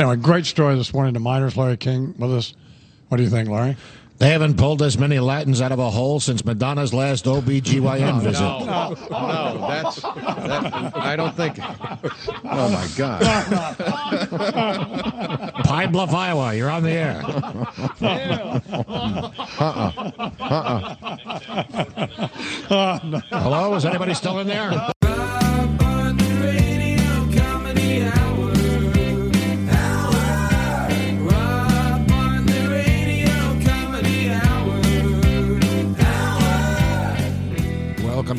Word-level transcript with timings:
Anyway, 0.00 0.16
great 0.16 0.46
story 0.46 0.74
this 0.76 0.94
morning. 0.94 1.12
The 1.12 1.20
miners, 1.20 1.58
Larry 1.58 1.76
King, 1.76 2.14
with 2.16 2.32
us. 2.32 2.54
What 3.08 3.18
do 3.18 3.22
you 3.22 3.28
think, 3.28 3.50
Larry? 3.50 3.76
They 4.16 4.30
haven't 4.30 4.56
pulled 4.56 4.80
as 4.80 4.96
many 4.96 5.18
Latins 5.18 5.60
out 5.60 5.72
of 5.72 5.78
a 5.78 5.90
hole 5.90 6.20
since 6.20 6.42
Madonna's 6.42 6.94
last 6.94 7.26
OBGYN 7.26 8.22
visit. 8.22 8.40
No, 8.40 8.94
no, 9.10 9.66
that's. 9.68 10.00
That, 10.00 10.96
I 10.96 11.16
don't 11.16 11.36
think. 11.36 11.58
Oh 11.60 12.70
my 12.70 12.88
God! 12.96 13.20
Pine 15.64 15.92
Bluff, 15.92 16.14
Iowa, 16.14 16.54
you're 16.54 16.70
on 16.70 16.82
the 16.82 16.92
air. 16.92 17.22
Uh-uh. 19.60 20.00
Uh-uh. 22.70 23.20
Hello, 23.32 23.74
is 23.74 23.84
anybody 23.84 24.14
still 24.14 24.38
in 24.38 24.46
there? 24.46 24.92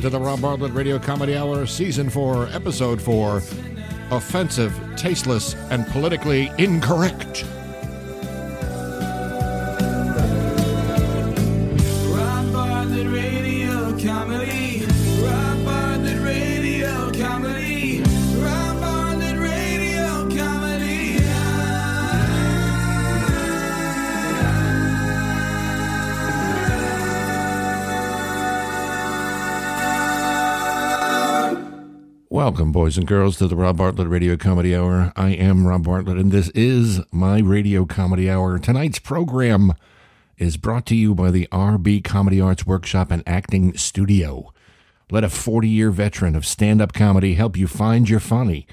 To 0.01 0.09
the 0.09 0.19
Rob 0.19 0.41
Bartlett 0.41 0.73
Radio 0.73 0.97
Comedy 0.97 1.37
Hour, 1.37 1.67
Season 1.67 2.09
4, 2.09 2.47
Episode 2.47 2.99
4 2.99 3.37
Offensive, 4.09 4.73
Tasteless, 4.97 5.53
and 5.69 5.85
Politically 5.89 6.51
Incorrect. 6.57 7.45
Welcome, 32.43 32.71
boys 32.71 32.97
and 32.97 33.05
girls, 33.05 33.37
to 33.37 33.47
the 33.47 33.55
Rob 33.55 33.77
Bartlett 33.77 34.07
Radio 34.07 34.35
Comedy 34.35 34.75
Hour. 34.75 35.13
I 35.15 35.29
am 35.29 35.67
Rob 35.67 35.83
Bartlett, 35.83 36.17
and 36.17 36.31
this 36.31 36.49
is 36.55 36.99
my 37.11 37.37
Radio 37.37 37.85
Comedy 37.85 38.31
Hour. 38.31 38.57
Tonight's 38.57 38.97
program 38.97 39.73
is 40.39 40.57
brought 40.57 40.87
to 40.87 40.95
you 40.95 41.13
by 41.13 41.29
the 41.29 41.47
RB 41.51 42.03
Comedy 42.03 42.41
Arts 42.41 42.65
Workshop 42.65 43.11
and 43.11 43.21
Acting 43.27 43.77
Studio. 43.77 44.51
Let 45.11 45.23
a 45.23 45.29
40 45.29 45.69
year 45.69 45.91
veteran 45.91 46.35
of 46.35 46.47
stand 46.47 46.81
up 46.81 46.93
comedy 46.93 47.35
help 47.35 47.57
you 47.57 47.67
find 47.67 48.09
your 48.09 48.19
funny. 48.19 48.65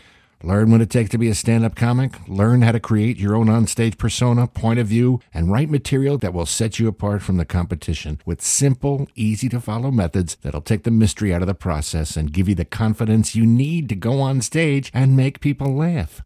Learn 0.44 0.70
what 0.70 0.80
it 0.80 0.88
takes 0.88 1.10
to 1.10 1.18
be 1.18 1.28
a 1.28 1.34
stand 1.34 1.64
up 1.64 1.74
comic, 1.74 2.16
learn 2.28 2.62
how 2.62 2.70
to 2.70 2.78
create 2.78 3.18
your 3.18 3.34
own 3.34 3.48
onstage 3.48 3.98
persona, 3.98 4.46
point 4.46 4.78
of 4.78 4.86
view, 4.86 5.20
and 5.34 5.50
write 5.50 5.68
material 5.68 6.16
that 6.18 6.32
will 6.32 6.46
set 6.46 6.78
you 6.78 6.86
apart 6.86 7.22
from 7.22 7.38
the 7.38 7.44
competition 7.44 8.20
with 8.24 8.40
simple, 8.40 9.08
easy 9.16 9.48
to 9.48 9.60
follow 9.60 9.90
methods 9.90 10.36
that'll 10.42 10.60
take 10.60 10.84
the 10.84 10.92
mystery 10.92 11.34
out 11.34 11.42
of 11.42 11.48
the 11.48 11.54
process 11.54 12.16
and 12.16 12.32
give 12.32 12.48
you 12.48 12.54
the 12.54 12.64
confidence 12.64 13.34
you 13.34 13.44
need 13.44 13.88
to 13.88 13.96
go 13.96 14.20
on 14.20 14.40
stage 14.40 14.92
and 14.94 15.16
make 15.16 15.40
people 15.40 15.74
laugh. 15.74 16.22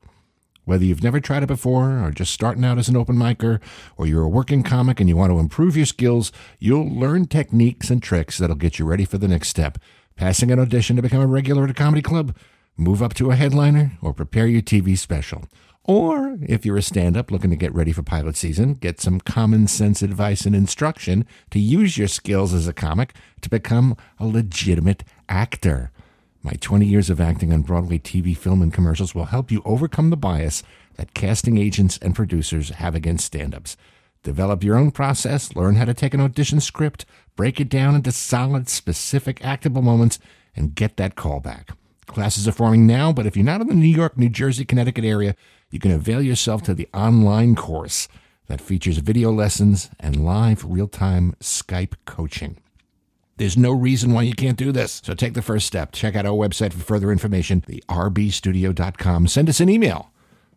Whether 0.67 0.85
you've 0.85 1.03
never 1.03 1.19
tried 1.19 1.43
it 1.43 1.47
before, 1.47 2.05
or 2.05 2.11
just 2.11 2.35
starting 2.35 2.67
out 2.67 2.77
as 2.77 2.91
an 2.91 2.99
open 2.99 3.17
micer, 3.17 3.63
or 3.97 4.07
you're 4.07 4.25
a 4.25 4.29
working 4.29 4.63
comic 4.63 5.01
and 5.01 5.09
you 5.09 5.17
want 5.17 5.33
to 5.33 5.39
improve 5.39 5.75
your 5.75 5.87
skills, 5.87 6.33
you'll 6.59 6.87
learn 6.87 7.29
techniques 7.29 7.89
and 7.89 8.03
tricks 8.03 8.37
that'll 8.37 8.57
get 8.57 8.79
you 8.79 8.85
ready 8.85 9.07
for 9.07 9.17
the 9.17 9.27
next 9.27 9.49
step. 9.49 9.79
Passing 10.17 10.51
an 10.51 10.59
audition 10.59 10.97
to 10.97 11.03
become 11.03 11.23
a 11.23 11.27
regular 11.27 11.65
at 11.65 11.71
a 11.71 11.75
comedy 11.75 12.03
club, 12.03 12.37
move 12.77 13.03
up 13.03 13.15
to 13.15 13.31
a 13.31 13.37
headliner, 13.37 13.92
or 14.01 14.12
prepare 14.12 14.47
your 14.47 14.62
TV 14.62 14.97
special. 14.97 15.45
Or, 15.84 16.39
if 16.42 16.65
you're 16.65 16.77
a 16.77 16.83
stand 16.83 17.17
up 17.17 17.31
looking 17.31 17.51
to 17.51 17.56
get 17.56 17.75
ready 17.75 17.91
for 17.92 18.03
pilot 18.03 18.37
season, 18.37 18.75
get 18.75 19.01
some 19.01 19.19
common 19.19 19.67
sense 19.67 20.01
advice 20.01 20.47
and 20.47 20.55
instruction 20.55 21.27
to 21.51 21.59
use 21.59 21.98
your 21.98 22.06
skills 22.06 22.55
as 22.55 22.69
a 22.69 22.73
comic 22.73 23.14
to 23.41 23.51
become 23.51 23.97
a 24.20 24.27
legitimate 24.27 25.02
actor. 25.29 25.91
My 26.45 26.52
20 26.61 26.86
years 26.86 27.11
of 27.11 27.20
acting 27.20 27.52
on 27.52 27.63
Broadway 27.63 27.98
TV, 27.98 28.36
film, 28.36 28.63
and 28.63 28.73
commercials 28.73 29.14
will 29.14 29.27
help 29.27 29.51
you 29.51 29.63
overcome 29.64 30.11
the 30.11 30.17
bias 30.17 30.63
that 30.97 31.14
casting 31.14 31.58
agents 31.58 31.98
and 31.98 32.14
producers 32.14 32.70
have 32.70 32.95
against 32.95 33.27
stand 33.27 33.55
ups. 33.55 33.77
Develop 34.23 34.63
your 34.63 34.77
own 34.77 34.92
process, 34.92 35.57
learn 35.57 35.74
how 35.74 35.85
to 35.85 35.95
take 35.95 36.14
an 36.14 36.20
audition 36.20 36.61
script, 36.61 37.05
break 37.35 37.61
it 37.61 37.68
down 37.68 37.97
into 37.97 38.13
solid, 38.13 38.68
specific, 38.68 39.45
actable 39.45 39.83
moments, 39.83 40.20
and 40.55 40.77
get 40.77 40.97
that 40.97 41.17
call 41.17 41.41
back. 41.41 41.73
Classes 42.07 42.48
are 42.48 42.52
forming 42.52 42.86
now, 42.86 43.13
but 43.13 43.27
if 43.27 43.36
you're 43.36 43.45
not 43.45 43.61
in 43.61 43.68
the 43.68 43.74
New 43.74 43.86
York, 43.86 44.18
New 44.18 44.29
Jersey, 44.29 44.64
Connecticut 44.64 45.05
area, 45.05 45.35
you 45.70 45.79
can 45.79 45.92
avail 45.92 46.20
yourself 46.20 46.63
to 46.63 46.74
the 46.74 46.89
online 46.92 47.55
course 47.55 48.08
that 48.46 48.61
features 48.61 48.98
video 48.98 49.30
lessons 49.30 49.89
and 49.98 50.24
live 50.24 50.64
real 50.64 50.89
time 50.89 51.35
Skype 51.41 51.95
coaching. 52.05 52.58
There's 53.36 53.57
no 53.57 53.73
reason 53.73 54.12
why 54.12 54.23
you 54.23 54.35
can't 54.35 54.58
do 54.58 54.73
this. 54.73 55.01
So 55.05 55.14
take 55.14 55.35
the 55.35 55.42
first 55.42 55.67
step. 55.67 55.92
Check 55.92 56.14
out 56.14 56.27
our 56.27 56.33
website 56.33 56.73
for 56.73 56.80
further 56.80 57.11
information, 57.11 57.64
the 57.67 57.83
rbstudio.com. 57.89 59.27
Send 59.27 59.48
us 59.48 59.61
an 59.61 59.68
email, 59.68 60.11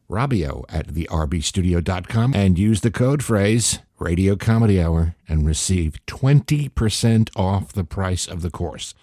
robio 0.10 0.66
at 0.70 0.90
the 0.90 1.08
rbstudio.com, 1.10 2.34
and 2.36 2.60
use 2.60 2.82
the 2.82 2.92
code 2.92 3.24
phrase 3.24 3.80
Radio 3.98 4.36
Comedy 4.36 4.82
Hour 4.82 5.16
and 5.28 5.48
receive 5.48 6.00
20% 6.06 7.30
off 7.36 7.72
the 7.72 7.86
price 7.86 8.28
of 8.28 8.42
the 8.42 8.52
course. 8.52 8.94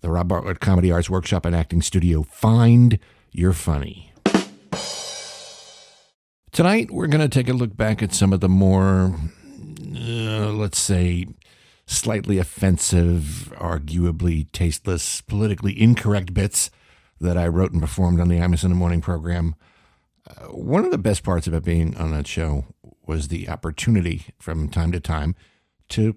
The 0.00 0.10
Rob 0.10 0.28
Bartlett 0.28 0.60
Comedy 0.60 0.90
Arts 0.90 1.10
Workshop 1.10 1.44
and 1.44 1.54
Acting 1.54 1.82
Studio. 1.82 2.22
Find 2.22 2.98
your 3.32 3.52
funny. 3.52 4.12
Tonight, 6.52 6.90
we're 6.90 7.06
going 7.06 7.20
to 7.20 7.28
take 7.28 7.48
a 7.48 7.52
look 7.52 7.76
back 7.76 8.02
at 8.02 8.14
some 8.14 8.32
of 8.32 8.40
the 8.40 8.48
more, 8.48 9.14
uh, 9.94 10.52
let's 10.52 10.78
say, 10.78 11.26
slightly 11.86 12.38
offensive, 12.38 13.52
arguably 13.56 14.50
tasteless, 14.52 15.20
politically 15.20 15.80
incorrect 15.80 16.32
bits 16.32 16.70
that 17.20 17.36
I 17.36 17.46
wrote 17.48 17.72
and 17.72 17.80
performed 17.80 18.20
on 18.20 18.28
the 18.28 18.38
Imus 18.38 18.64
in 18.64 18.70
the 18.70 18.76
Morning 18.76 19.00
program. 19.00 19.54
Uh, 20.26 20.46
one 20.46 20.84
of 20.84 20.90
the 20.90 20.98
best 20.98 21.22
parts 21.22 21.46
about 21.46 21.64
being 21.64 21.96
on 21.96 22.10
that 22.12 22.26
show 22.26 22.64
was 23.06 23.28
the 23.28 23.48
opportunity 23.48 24.26
from 24.38 24.68
time 24.68 24.92
to 24.92 25.00
time 25.00 25.34
to 25.90 26.16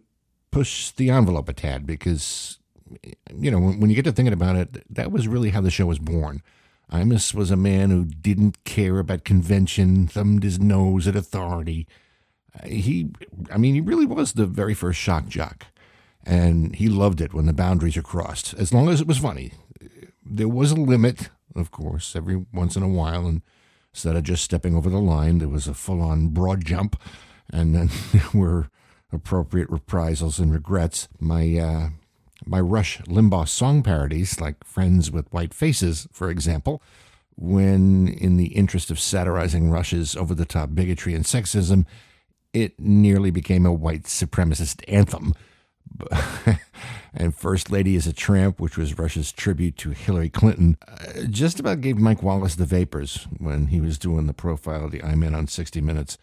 push 0.51 0.91
the 0.91 1.09
envelope 1.09 1.49
a 1.49 1.53
tad 1.53 1.85
because, 1.85 2.59
you 3.35 3.51
know, 3.51 3.59
when, 3.59 3.79
when 3.79 3.89
you 3.89 3.95
get 3.95 4.05
to 4.05 4.11
thinking 4.11 4.33
about 4.33 4.55
it, 4.55 4.83
that 4.93 5.11
was 5.11 5.27
really 5.27 5.49
how 5.49 5.61
the 5.61 5.71
show 5.71 5.85
was 5.85 5.99
born. 5.99 6.41
Imus 6.91 7.33
was 7.33 7.49
a 7.49 7.57
man 7.57 7.89
who 7.89 8.05
didn't 8.05 8.63
care 8.65 8.99
about 8.99 9.23
convention, 9.23 10.07
thumbed 10.07 10.43
his 10.43 10.59
nose 10.59 11.07
at 11.07 11.15
authority. 11.15 11.87
Uh, 12.61 12.67
he, 12.67 13.09
I 13.51 13.57
mean, 13.57 13.73
he 13.73 13.81
really 13.81 14.05
was 14.05 14.33
the 14.33 14.45
very 14.45 14.73
first 14.73 14.99
shock 14.99 15.27
jock. 15.27 15.65
And 16.25 16.75
he 16.75 16.87
loved 16.87 17.19
it 17.19 17.33
when 17.33 17.47
the 17.47 17.53
boundaries 17.53 17.97
are 17.97 18.03
crossed, 18.03 18.53
as 18.53 18.73
long 18.73 18.89
as 18.89 19.01
it 19.01 19.07
was 19.07 19.17
funny. 19.17 19.53
There 20.25 20.47
was 20.47 20.71
a 20.71 20.75
limit, 20.75 21.29
of 21.55 21.71
course, 21.71 22.15
every 22.15 22.45
once 22.53 22.77
in 22.77 22.83
a 22.83 22.87
while. 22.87 23.25
And 23.25 23.41
instead 23.93 24.15
of 24.15 24.23
just 24.23 24.43
stepping 24.43 24.75
over 24.75 24.89
the 24.89 25.01
line, 25.01 25.39
there 25.39 25.49
was 25.49 25.67
a 25.67 25.73
full 25.73 26.01
on 26.01 26.29
broad 26.29 26.63
jump. 26.63 26.99
And 27.51 27.75
then 27.75 27.89
there 28.13 28.29
were 28.33 28.69
appropriate 29.11 29.69
reprisals 29.69 30.39
and 30.39 30.53
regrets. 30.53 31.09
My, 31.19 31.57
uh, 31.57 31.89
my 32.45 32.59
Rush 32.59 32.99
Limbaugh 33.01 33.47
song 33.47 33.83
parodies, 33.83 34.39
like 34.39 34.63
Friends 34.63 35.11
with 35.11 35.31
White 35.31 35.53
Faces, 35.53 36.07
for 36.11 36.29
example, 36.29 36.81
when, 37.35 38.07
in 38.07 38.37
the 38.37 38.47
interest 38.47 38.91
of 38.91 38.99
satirizing 38.99 39.69
Rush's 39.69 40.15
over 40.15 40.35
the 40.35 40.45
top 40.45 40.73
bigotry 40.73 41.13
and 41.13 41.25
sexism, 41.25 41.85
it 42.53 42.79
nearly 42.79 43.31
became 43.31 43.65
a 43.65 43.73
white 43.73 44.03
supremacist 44.03 44.83
anthem. 44.87 45.33
and 47.13 47.35
First 47.35 47.71
Lady 47.71 47.95
is 47.95 48.07
a 48.07 48.13
Tramp, 48.13 48.59
which 48.59 48.77
was 48.77 48.97
Rush's 48.97 49.31
tribute 49.31 49.77
to 49.77 49.91
Hillary 49.91 50.29
Clinton, 50.29 50.77
uh, 50.87 51.23
just 51.29 51.59
about 51.59 51.81
gave 51.81 51.97
Mike 51.97 52.23
Wallace 52.23 52.55
the 52.55 52.65
vapors 52.65 53.27
when 53.37 53.67
he 53.67 53.81
was 53.81 53.97
doing 53.97 54.27
the 54.27 54.33
profile 54.33 54.85
of 54.85 54.91
the 54.91 55.03
I 55.03 55.15
Man 55.15 55.35
on 55.35 55.47
60 55.47 55.81
Minutes. 55.81 56.17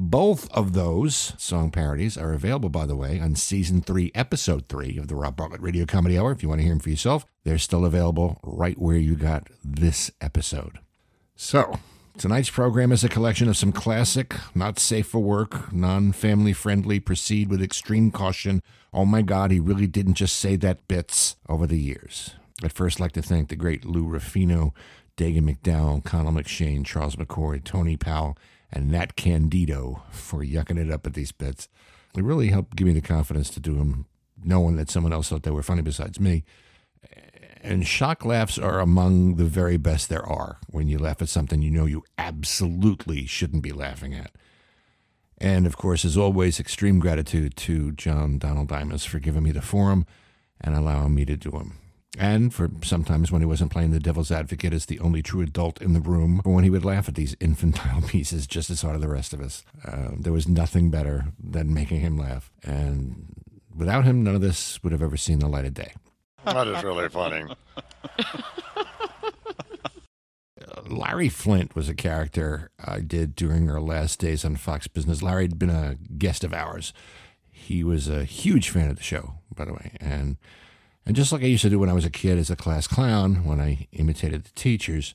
Both 0.00 0.48
of 0.52 0.74
those 0.74 1.32
song 1.38 1.72
parodies 1.72 2.16
are 2.16 2.32
available, 2.32 2.68
by 2.68 2.86
the 2.86 2.94
way, 2.94 3.18
on 3.18 3.34
season 3.34 3.80
three, 3.80 4.12
episode 4.14 4.68
three 4.68 4.96
of 4.96 5.08
the 5.08 5.16
Rob 5.16 5.34
Bartlett 5.34 5.60
Radio 5.60 5.86
Comedy 5.86 6.16
Hour. 6.16 6.30
If 6.30 6.40
you 6.40 6.48
want 6.48 6.60
to 6.60 6.62
hear 6.62 6.72
them 6.72 6.78
for 6.78 6.90
yourself, 6.90 7.26
they're 7.42 7.58
still 7.58 7.84
available 7.84 8.38
right 8.44 8.78
where 8.78 8.96
you 8.96 9.16
got 9.16 9.48
this 9.64 10.12
episode. 10.20 10.78
So, 11.34 11.80
tonight's 12.16 12.48
program 12.48 12.92
is 12.92 13.02
a 13.02 13.08
collection 13.08 13.48
of 13.48 13.56
some 13.56 13.72
classic, 13.72 14.36
not 14.54 14.78
safe 14.78 15.08
for 15.08 15.18
work, 15.18 15.72
non 15.72 16.12
family 16.12 16.52
friendly, 16.52 17.00
proceed 17.00 17.50
with 17.50 17.60
extreme 17.60 18.12
caution. 18.12 18.62
Oh 18.92 19.04
my 19.04 19.22
God, 19.22 19.50
he 19.50 19.58
really 19.58 19.88
didn't 19.88 20.14
just 20.14 20.36
say 20.36 20.54
that 20.54 20.86
bits 20.86 21.34
over 21.48 21.66
the 21.66 21.80
years. 21.80 22.36
I'd 22.62 22.72
first 22.72 23.00
like 23.00 23.12
to 23.12 23.22
thank 23.22 23.48
the 23.48 23.56
great 23.56 23.84
Lou 23.84 24.04
Rufino, 24.04 24.74
Dagen 25.16 25.52
McDowell, 25.52 26.04
Connell 26.04 26.30
McShane, 26.30 26.86
Charles 26.86 27.16
McCoy, 27.16 27.64
Tony 27.64 27.96
Powell, 27.96 28.38
and 28.70 28.90
Nat 28.90 29.16
Candido 29.16 30.02
for 30.10 30.44
yucking 30.44 30.78
it 30.78 30.90
up 30.90 31.06
at 31.06 31.14
these 31.14 31.32
bits. 31.32 31.68
It 32.16 32.24
really 32.24 32.48
helped 32.48 32.76
give 32.76 32.86
me 32.86 32.92
the 32.92 33.00
confidence 33.00 33.50
to 33.50 33.60
do 33.60 33.74
them, 33.74 34.06
knowing 34.42 34.76
that 34.76 34.90
someone 34.90 35.12
else 35.12 35.28
thought 35.28 35.42
they 35.42 35.50
were 35.50 35.62
funny 35.62 35.82
besides 35.82 36.20
me. 36.20 36.44
And 37.60 37.86
shock 37.86 38.24
laughs 38.24 38.58
are 38.58 38.80
among 38.80 39.36
the 39.36 39.44
very 39.44 39.76
best 39.76 40.08
there 40.08 40.24
are 40.24 40.58
when 40.68 40.88
you 40.88 40.98
laugh 40.98 41.20
at 41.20 41.28
something 41.28 41.60
you 41.60 41.70
know 41.70 41.86
you 41.86 42.04
absolutely 42.16 43.26
shouldn't 43.26 43.62
be 43.62 43.72
laughing 43.72 44.14
at. 44.14 44.30
And 45.38 45.66
of 45.66 45.76
course, 45.76 46.04
as 46.04 46.16
always, 46.16 46.58
extreme 46.58 46.98
gratitude 46.98 47.56
to 47.58 47.92
John 47.92 48.38
Donald 48.38 48.68
Imus 48.68 49.06
for 49.06 49.18
giving 49.18 49.42
me 49.42 49.52
the 49.52 49.62
forum 49.62 50.06
and 50.60 50.74
allowing 50.74 51.14
me 51.14 51.24
to 51.24 51.36
do 51.36 51.50
them. 51.50 51.78
And 52.18 52.52
for 52.52 52.68
sometimes 52.82 53.30
when 53.30 53.42
he 53.42 53.46
wasn't 53.46 53.70
playing 53.70 53.92
the 53.92 54.00
devil's 54.00 54.32
advocate 54.32 54.72
as 54.72 54.86
the 54.86 54.98
only 54.98 55.22
true 55.22 55.40
adult 55.40 55.80
in 55.80 55.92
the 55.92 56.00
room, 56.00 56.42
or 56.44 56.52
when 56.52 56.64
he 56.64 56.70
would 56.70 56.84
laugh 56.84 57.08
at 57.08 57.14
these 57.14 57.36
infantile 57.38 58.02
pieces 58.08 58.46
just 58.46 58.70
as 58.70 58.82
hard 58.82 58.96
as 58.96 59.02
the 59.02 59.08
rest 59.08 59.32
of 59.32 59.40
us. 59.40 59.64
Uh, 59.84 60.08
there 60.18 60.32
was 60.32 60.48
nothing 60.48 60.90
better 60.90 61.26
than 61.38 61.72
making 61.72 62.00
him 62.00 62.18
laugh. 62.18 62.50
And 62.64 63.34
without 63.74 64.04
him, 64.04 64.24
none 64.24 64.34
of 64.34 64.40
this 64.40 64.82
would 64.82 64.92
have 64.92 65.02
ever 65.02 65.16
seen 65.16 65.38
the 65.38 65.46
light 65.48 65.64
of 65.64 65.74
day. 65.74 65.92
That 66.44 66.66
is 66.66 66.82
really 66.82 67.08
funny. 67.08 67.44
Larry 70.88 71.28
Flynt 71.28 71.74
was 71.76 71.88
a 71.88 71.94
character 71.94 72.70
I 72.82 73.00
did 73.00 73.36
during 73.36 73.70
our 73.70 73.80
last 73.80 74.18
days 74.18 74.44
on 74.44 74.56
Fox 74.56 74.88
Business. 74.88 75.22
Larry 75.22 75.44
had 75.44 75.58
been 75.58 75.70
a 75.70 75.96
guest 76.16 76.44
of 76.44 76.52
ours. 76.52 76.92
He 77.50 77.84
was 77.84 78.08
a 78.08 78.24
huge 78.24 78.70
fan 78.70 78.90
of 78.90 78.96
the 78.96 79.02
show, 79.02 79.34
by 79.54 79.64
the 79.64 79.72
way, 79.74 79.92
and 80.00 80.36
and 81.08 81.16
just 81.16 81.32
like 81.32 81.42
I 81.42 81.46
used 81.46 81.62
to 81.62 81.70
do 81.70 81.78
when 81.78 81.88
I 81.88 81.94
was 81.94 82.04
a 82.04 82.10
kid 82.10 82.38
as 82.38 82.50
a 82.50 82.56
class 82.56 82.86
clown, 82.86 83.46
when 83.46 83.60
I 83.60 83.88
imitated 83.92 84.44
the 84.44 84.50
teachers, 84.50 85.14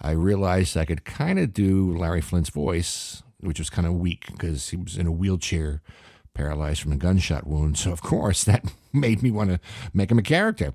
I 0.00 0.12
realized 0.12 0.76
I 0.78 0.86
could 0.86 1.04
kind 1.04 1.38
of 1.38 1.52
do 1.52 1.94
Larry 1.94 2.22
Flynt's 2.22 2.48
voice, 2.48 3.22
which 3.40 3.58
was 3.58 3.68
kind 3.68 3.86
of 3.86 3.92
weak 3.94 4.24
because 4.32 4.70
he 4.70 4.78
was 4.78 4.96
in 4.96 5.06
a 5.06 5.12
wheelchair, 5.12 5.82
paralyzed 6.32 6.80
from 6.80 6.92
a 6.92 6.96
gunshot 6.96 7.46
wound. 7.46 7.76
So 7.76 7.92
of 7.92 8.00
course 8.00 8.44
that 8.44 8.64
made 8.94 9.22
me 9.22 9.30
want 9.30 9.50
to 9.50 9.60
make 9.92 10.10
him 10.10 10.18
a 10.18 10.22
character 10.22 10.72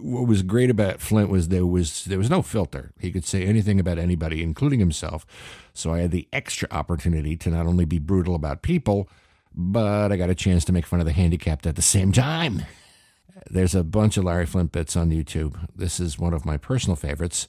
what 0.00 0.26
was 0.26 0.42
great 0.42 0.70
about 0.70 1.00
Flynt 1.00 1.28
was 1.28 1.48
there 1.48 1.66
was 1.66 2.04
there 2.06 2.18
was 2.18 2.30
no 2.30 2.42
filter. 2.42 2.92
He 2.98 3.12
could 3.12 3.24
say 3.24 3.44
anything 3.44 3.78
about 3.78 3.98
anybody, 3.98 4.42
including 4.42 4.80
himself. 4.80 5.24
So 5.74 5.92
I 5.92 6.00
had 6.00 6.10
the 6.10 6.28
extra 6.32 6.68
opportunity 6.70 7.36
to 7.36 7.50
not 7.50 7.66
only 7.66 7.84
be 7.84 7.98
brutal 7.98 8.34
about 8.34 8.62
people, 8.62 9.08
but 9.54 10.12
I 10.12 10.16
got 10.16 10.30
a 10.30 10.34
chance 10.34 10.64
to 10.66 10.72
make 10.72 10.86
fun 10.86 11.00
of 11.00 11.06
the 11.06 11.12
handicapped 11.12 11.66
at 11.66 11.76
the 11.76 11.82
same 11.82 12.12
time. 12.12 12.62
There's 13.50 13.74
a 13.74 13.84
bunch 13.84 14.16
of 14.16 14.24
Larry 14.24 14.46
Flynt 14.46 14.72
bits 14.72 14.96
on 14.96 15.10
YouTube. 15.10 15.56
This 15.74 15.98
is 15.98 16.18
one 16.18 16.34
of 16.34 16.44
my 16.44 16.56
personal 16.56 16.96
favorites 16.96 17.48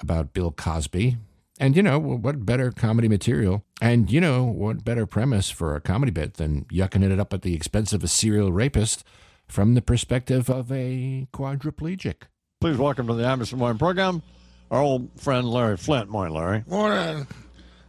about 0.00 0.32
Bill 0.32 0.50
Cosby. 0.50 1.16
And 1.60 1.76
you 1.76 1.82
know, 1.82 1.98
what 1.98 2.44
better 2.44 2.72
comedy 2.72 3.08
material? 3.08 3.64
And 3.80 4.10
you 4.10 4.20
know, 4.20 4.44
what 4.44 4.84
better 4.84 5.06
premise 5.06 5.50
for 5.50 5.76
a 5.76 5.80
comedy 5.80 6.10
bit 6.10 6.34
than 6.34 6.64
yucking 6.64 7.08
it 7.08 7.20
up 7.20 7.32
at 7.32 7.42
the 7.42 7.54
expense 7.54 7.92
of 7.92 8.02
a 8.02 8.08
serial 8.08 8.52
rapist? 8.52 9.04
from 9.48 9.74
the 9.74 9.82
perspective 9.82 10.48
of 10.50 10.70
a 10.72 11.26
quadriplegic. 11.32 12.22
Please 12.60 12.78
welcome 12.78 13.06
to 13.06 13.14
the 13.14 13.22
Imus 13.22 13.52
Morning 13.56 13.78
program 13.78 14.22
our 14.70 14.80
old 14.80 15.08
friend 15.20 15.48
Larry 15.48 15.76
Flynt. 15.76 16.08
Morning, 16.08 16.34
Larry. 16.34 16.64
Morning. 16.66 17.26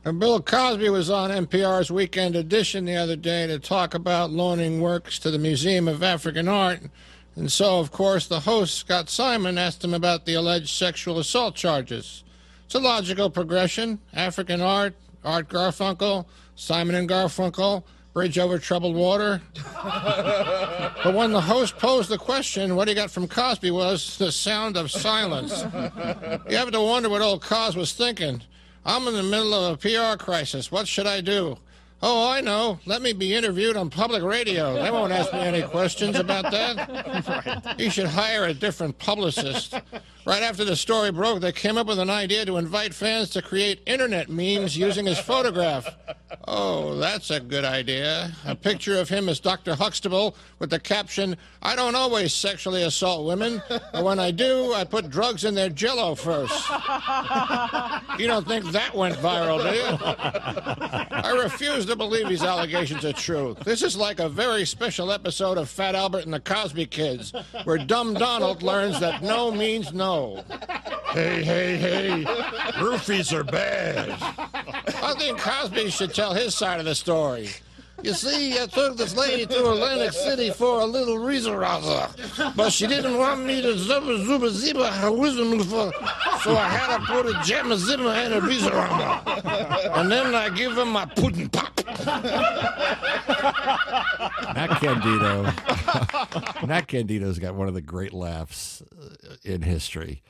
And 0.05 0.19
Bill 0.19 0.39
Cosby 0.39 0.89
was 0.89 1.09
on 1.09 1.31
NPR's 1.31 1.89
Weekend 1.89 2.35
Edition 2.35 2.85
the 2.85 2.95
other 2.95 3.15
day 3.15 3.47
to 3.47 3.57
talk 3.57 3.95
about 3.95 4.29
loaning 4.29 4.79
works 4.79 5.17
to 5.17 5.31
the 5.31 5.39
Museum 5.39 5.87
of 5.87 6.03
African 6.03 6.47
Art. 6.47 6.79
And 7.35 7.51
so, 7.51 7.79
of 7.79 7.91
course, 7.91 8.27
the 8.27 8.41
host, 8.41 8.75
Scott 8.75 9.09
Simon, 9.09 9.57
asked 9.57 9.83
him 9.83 9.95
about 9.95 10.27
the 10.27 10.35
alleged 10.35 10.69
sexual 10.69 11.17
assault 11.17 11.55
charges. 11.55 12.23
It's 12.65 12.75
a 12.75 12.79
logical 12.79 13.31
progression 13.31 13.97
African 14.13 14.61
art, 14.61 14.93
Art 15.23 15.49
Garfunkel, 15.49 16.27
Simon 16.55 16.93
and 16.93 17.09
Garfunkel, 17.09 17.83
Bridge 18.13 18.37
over 18.37 18.59
troubled 18.59 18.95
water. 18.95 19.41
but 19.83 21.15
when 21.15 21.31
the 21.31 21.41
host 21.41 21.79
posed 21.79 22.09
the 22.09 22.19
question, 22.19 22.75
what 22.75 22.87
he 22.87 22.93
got 22.93 23.09
from 23.09 23.27
Cosby 23.27 23.71
was 23.71 24.19
the 24.19 24.31
sound 24.31 24.77
of 24.77 24.91
silence. 24.91 25.63
You 26.47 26.57
have 26.57 26.69
to 26.69 26.81
wonder 26.81 27.09
what 27.09 27.23
old 27.23 27.41
Cos 27.41 27.75
was 27.75 27.93
thinking. 27.93 28.43
I'm 28.85 29.07
in 29.07 29.15
the 29.15 29.23
middle 29.23 29.53
of 29.53 29.73
a 29.73 29.77
PR 29.77 30.23
crisis. 30.23 30.71
What 30.71 30.87
should 30.87 31.07
I 31.07 31.21
do? 31.21 31.57
Oh, 32.03 32.29
I 32.29 32.41
know. 32.41 32.79
Let 32.85 33.01
me 33.01 33.13
be 33.13 33.33
interviewed 33.33 33.75
on 33.75 33.89
public 33.89 34.21
radio. 34.21 34.75
They 34.75 34.91
won't 34.91 35.11
ask 35.11 35.33
me 35.33 35.39
any 35.39 35.63
questions 35.63 36.17
about 36.17 36.51
that. 36.51 37.79
You 37.79 37.89
should 37.89 38.05
hire 38.05 38.43
a 38.43 38.53
different 38.53 38.99
publicist. 38.99 39.73
Right 40.25 40.43
after 40.43 40.63
the 40.63 40.75
story 40.75 41.11
broke, 41.11 41.41
they 41.41 41.51
came 41.51 41.77
up 41.77 41.87
with 41.87 41.97
an 41.97 42.11
idea 42.11 42.45
to 42.45 42.57
invite 42.57 42.93
fans 42.93 43.29
to 43.31 43.41
create 43.41 43.81
internet 43.87 44.29
memes 44.29 44.77
using 44.77 45.05
his 45.07 45.17
photograph. 45.17 45.87
Oh, 46.47 46.95
that's 46.97 47.31
a 47.31 47.39
good 47.39 47.65
idea. 47.65 48.31
A 48.45 48.55
picture 48.55 48.99
of 48.99 49.09
him 49.09 49.27
as 49.29 49.39
Dr. 49.39 49.73
Huxtable 49.73 50.35
with 50.59 50.69
the 50.69 50.79
caption, 50.79 51.37
I 51.63 51.75
don't 51.75 51.95
always 51.95 52.35
sexually 52.35 52.83
assault 52.83 53.25
women, 53.25 53.63
but 53.67 54.03
when 54.03 54.19
I 54.19 54.29
do, 54.29 54.71
I 54.73 54.83
put 54.83 55.09
drugs 55.09 55.43
in 55.43 55.55
their 55.55 55.69
jello 55.69 56.15
first. 56.15 56.53
You 58.17 58.27
don't 58.27 58.47
think 58.47 58.71
that 58.71 58.95
went 58.95 59.15
viral, 59.15 59.61
do 59.61 59.75
you? 59.75 59.97
I 61.11 61.31
refuse 61.43 61.85
to 61.87 61.97
believe 61.97 62.29
these 62.29 62.43
allegations 62.43 63.03
are 63.03 63.11
true. 63.11 63.57
This 63.65 63.81
is 63.83 63.97
like 63.97 64.19
a 64.21 64.29
very 64.29 64.65
special 64.65 65.11
episode 65.11 65.57
of 65.57 65.69
Fat 65.69 65.95
Albert 65.95 66.23
and 66.23 66.33
the 66.33 66.39
Cosby 66.39 66.85
Kids, 66.85 67.33
where 67.65 67.77
Dumb 67.77 68.13
Donald 68.13 68.63
learns 68.63 69.01
that 69.01 69.21
no 69.21 69.51
means 69.51 69.91
no. 69.93 70.45
Hey, 71.09 71.43
hey, 71.43 71.75
hey. 71.77 72.23
Roofies 72.75 73.33
are 73.33 73.43
bad. 73.43 74.09
I 74.11 75.13
think 75.17 75.37
Cosby 75.37 75.89
should 75.89 76.13
tell 76.13 76.33
his 76.35 76.55
side 76.55 76.79
of 76.79 76.85
the 76.85 76.95
story. 76.95 77.49
You 78.03 78.13
see, 78.13 78.61
I 78.61 78.65
took 78.67 78.97
this 78.97 79.15
lady 79.15 79.45
to 79.45 79.71
Atlantic 79.71 80.11
City 80.11 80.51
for 80.51 80.81
a 80.81 80.85
little 80.85 81.17
reason, 81.17 81.57
but 82.55 82.69
she 82.71 82.87
didn't 82.87 83.17
want 83.17 83.45
me 83.45 83.61
to 83.61 83.69
zubba 83.69 84.23
zubba 84.25 84.49
zibba 84.51 84.91
her 84.99 85.11
wisdom 85.11 85.59
for, 85.61 85.91
so 86.43 86.55
I 86.55 86.67
had 86.67 86.97
to 86.97 87.05
put 87.05 87.25
a 87.25 87.33
jamma 87.39 87.77
zimma 87.77 88.13
and 88.13 88.33
a 88.33 88.41
reason 88.41 88.73
And 89.93 90.11
then 90.11 90.35
I 90.35 90.49
give 90.49 90.73
her 90.73 90.85
my 90.85 91.05
pudding 91.05 91.49
pop. 91.49 91.75
Nat 94.55 94.77
Candido. 94.79 95.43
Nat 96.67 96.87
Candido's 96.87 97.39
got 97.39 97.55
one 97.55 97.67
of 97.67 97.73
the 97.73 97.81
great 97.81 98.13
laughs 98.13 98.83
uh, 98.91 99.35
in 99.43 99.61
history. 99.61 100.21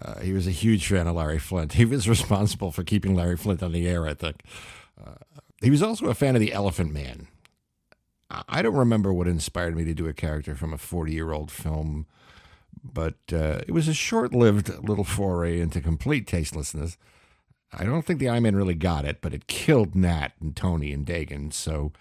Uh, 0.00 0.20
he 0.20 0.32
was 0.32 0.46
a 0.46 0.50
huge 0.50 0.86
fan 0.86 1.06
of 1.06 1.14
Larry 1.16 1.38
Flynt. 1.38 1.74
He 1.74 1.84
was 1.84 2.08
responsible 2.08 2.72
for 2.72 2.82
keeping 2.82 3.14
Larry 3.14 3.36
Flynt 3.36 3.62
on 3.62 3.72
the 3.72 3.86
air, 3.86 4.06
I 4.06 4.14
think. 4.14 4.42
Uh, 5.02 5.12
he 5.62 5.70
was 5.70 5.82
also 5.82 6.06
a 6.06 6.14
fan 6.14 6.34
of 6.34 6.40
the 6.40 6.52
Elephant 6.52 6.92
Man. 6.92 7.28
I- 8.48 8.62
don't 8.62 8.74
remember 8.74 9.12
what 9.12 9.28
inspired 9.28 9.76
me 9.76 9.84
to 9.84 9.94
do 9.94 10.08
a 10.08 10.14
character 10.14 10.54
from 10.54 10.72
a 10.72 10.78
40 10.78 11.12
year 11.12 11.32
old 11.32 11.50
film, 11.50 12.06
but 12.82 13.18
uh, 13.32 13.60
it 13.66 13.72
was 13.72 13.88
a 13.88 13.94
short 13.94 14.32
lived 14.34 14.70
little 14.82 15.04
foray 15.04 15.60
into 15.60 15.80
complete 15.80 16.26
tastelessness. 16.26 16.96
I 17.72 17.84
don't 17.84 18.02
think 18.04 18.20
the 18.20 18.28
I 18.28 18.40
Man 18.40 18.56
really 18.56 18.74
got 18.74 19.04
it, 19.04 19.18
but 19.20 19.32
it 19.34 19.46
killed 19.46 19.94
Nat 19.94 20.32
and 20.40 20.54
Tony 20.56 20.92
and 20.92 21.06
Dagen, 21.06 21.50
so 21.52 21.92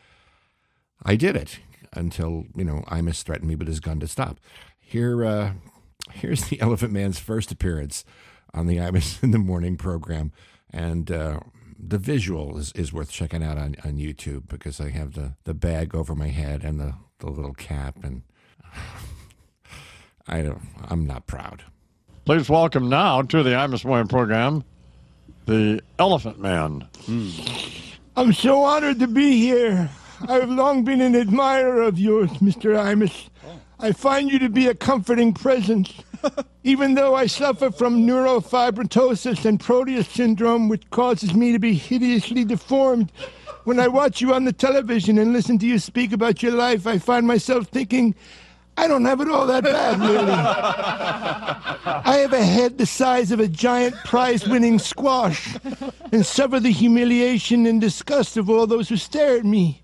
I 1.04 1.16
did 1.16 1.36
it 1.36 1.60
until, 1.94 2.46
you 2.56 2.64
know, 2.64 2.84
Imus 2.88 3.24
threatened 3.24 3.50
me 3.50 3.56
with 3.56 3.68
his 3.68 3.80
gun 3.80 4.00
to 4.00 4.08
stop. 4.08 4.40
Here, 4.80 5.26
uh, 5.26 5.54
here's 6.12 6.46
the 6.46 6.60
Elephant 6.62 6.94
Man's 6.94 7.20
first 7.20 7.52
appearance 7.52 8.06
on 8.54 8.68
the 8.68 8.78
Imus 8.78 9.22
in 9.24 9.32
the 9.32 9.40
Morning 9.40 9.78
program. 9.78 10.32
And 10.72 11.12
uh, 11.12 11.40
the 11.84 11.98
visual 11.98 12.58
is, 12.58 12.72
is 12.74 12.94
worth 12.94 13.12
checking 13.12 13.44
out 13.44 13.58
on, 13.58 13.76
on 13.84 13.98
YouTube 13.98 14.48
because 14.48 14.80
I 14.80 14.90
have 14.90 15.14
the, 15.14 15.34
the 15.46 15.54
bag 15.54 15.96
over 15.96 16.16
my 16.16 16.28
head 16.28 16.64
and 16.64 16.80
the, 16.80 16.94
the 17.20 17.30
little 17.30 17.54
cap. 17.54 18.04
And 18.04 18.22
I 20.28 20.42
don't, 20.44 20.62
I'm 20.88 21.08
not 21.08 21.28
proud. 21.28 21.64
Please 22.26 22.50
welcome 22.50 22.88
now 22.88 23.24
to 23.24 23.44
the 23.44 23.52
Imus 23.52 23.84
Morning 23.84 24.08
program 24.08 24.64
the 25.46 25.82
Elephant 25.98 26.40
Man. 26.40 26.88
Hmm. 27.06 27.30
I'm 28.16 28.32
so 28.32 28.64
honored 28.64 29.00
to 29.00 29.08
be 29.08 29.38
here. 29.38 29.90
I've 30.28 30.50
long 30.50 30.84
been 30.84 31.02
an 31.02 31.16
admirer 31.16 31.82
of 31.82 31.98
yours, 31.98 32.30
Mr. 32.34 32.76
Imus. 32.76 33.30
Oh. 33.46 33.60
I 33.80 33.92
find 33.92 34.32
you 34.32 34.38
to 34.40 34.50
be 34.50 34.68
a 34.68 34.76
comforting 34.76 35.34
presence. 35.34 35.92
Even 36.64 36.94
though 36.94 37.16
I 37.16 37.26
suffer 37.26 37.72
from 37.72 38.06
neurofibromatosis 38.06 39.46
and 39.46 39.60
Proteus 39.60 40.08
syndrome, 40.08 40.70
which 40.70 40.90
causes 40.90 41.34
me 41.34 41.52
to 41.52 41.60
be 41.60 41.74
hideously 41.74 42.46
deformed, 42.46 43.12
when 43.64 43.80
I 43.80 43.88
watch 43.88 44.22
you 44.22 44.34
on 44.34 44.46
the 44.46 44.54
television 44.54 45.18
and 45.18 45.34
listen 45.34 45.58
to 45.60 45.68
you 45.68 45.80
speak 45.80 46.12
about 46.12 46.42
your 46.42 46.54
life, 46.54 46.88
I 46.88 46.98
find 46.98 47.28
myself 47.28 47.68
thinking, 47.68 48.16
I 48.78 48.88
don't 48.88 49.06
have 49.06 49.22
it 49.22 49.30
all 49.30 49.46
that 49.48 49.64
bad, 49.64 50.00
really. 50.00 50.32
I 50.32 52.18
have 52.18 52.34
a 52.34 52.44
head 52.44 52.78
the 52.78 52.86
size 52.86 53.32
of 53.32 53.40
a 53.40 53.48
giant 53.48 53.96
prize 54.06 54.48
winning 54.48 54.80
squash 54.80 55.56
and 56.12 56.26
suffer 56.26 56.60
the 56.60 56.72
humiliation 56.72 57.66
and 57.66 57.82
disgust 57.82 58.38
of 58.38 58.50
all 58.50 58.66
those 58.66 58.90
who 58.90 58.98
stare 58.98 59.38
at 59.38 59.46
me. 59.46 59.82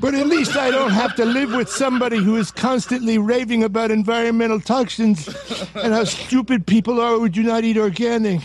But 0.00 0.14
at 0.14 0.26
least 0.26 0.56
I 0.56 0.70
don't 0.70 0.92
have 0.92 1.14
to 1.16 1.26
live 1.26 1.52
with 1.52 1.68
somebody 1.68 2.16
who 2.16 2.36
is 2.36 2.50
constantly 2.50 3.18
raving 3.18 3.62
about 3.62 3.90
environmental 3.90 4.58
toxins 4.58 5.28
and 5.74 5.92
how 5.92 6.04
stupid 6.04 6.66
people 6.66 7.00
are 7.00 7.18
who 7.18 7.28
do 7.28 7.42
not 7.42 7.64
eat 7.64 7.76
organic. 7.76 8.40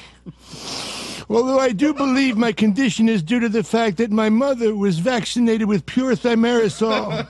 Although 1.30 1.60
I 1.60 1.72
do 1.72 1.94
believe 1.94 2.36
my 2.38 2.52
condition 2.52 3.08
is 3.08 3.24
due 3.24 3.40
to 3.40 3.50
the 3.50 3.64
fact 3.64 3.98
that 3.98 4.12
my 4.12 4.30
mother 4.30 4.76
was 4.76 5.00
vaccinated 5.00 5.68
with 5.68 5.86
pure 5.86 6.14
thimerosal. 6.14 7.26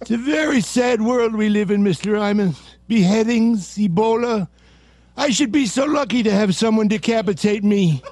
It's 0.00 0.10
a 0.12 0.16
very 0.16 0.60
sad 0.60 1.02
world 1.02 1.34
we 1.34 1.48
live 1.48 1.72
in, 1.72 1.82
Mr. 1.82 2.18
Iman. 2.20 2.54
Beheadings, 2.86 3.76
Ebola. 3.76 4.48
I 5.16 5.30
should 5.30 5.50
be 5.50 5.66
so 5.66 5.84
lucky 5.84 6.22
to 6.22 6.30
have 6.30 6.54
someone 6.54 6.86
decapitate 6.88 7.64
me. 7.64 8.02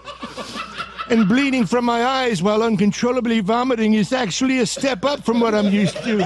And 1.11 1.29
bleeding 1.29 1.67
from 1.67 1.85
my 1.85 2.05
eyes 2.05 2.43
while 2.43 2.63
uncontrollably 2.63 3.41
vomiting 3.41 3.95
is 3.95 4.13
actually 4.13 4.61
a 4.61 4.67
step 4.67 5.05
up 5.05 5.25
from 5.25 5.41
what 5.41 5.55
I'm 5.55 5.73
used 5.73 5.97
to. 6.05 6.23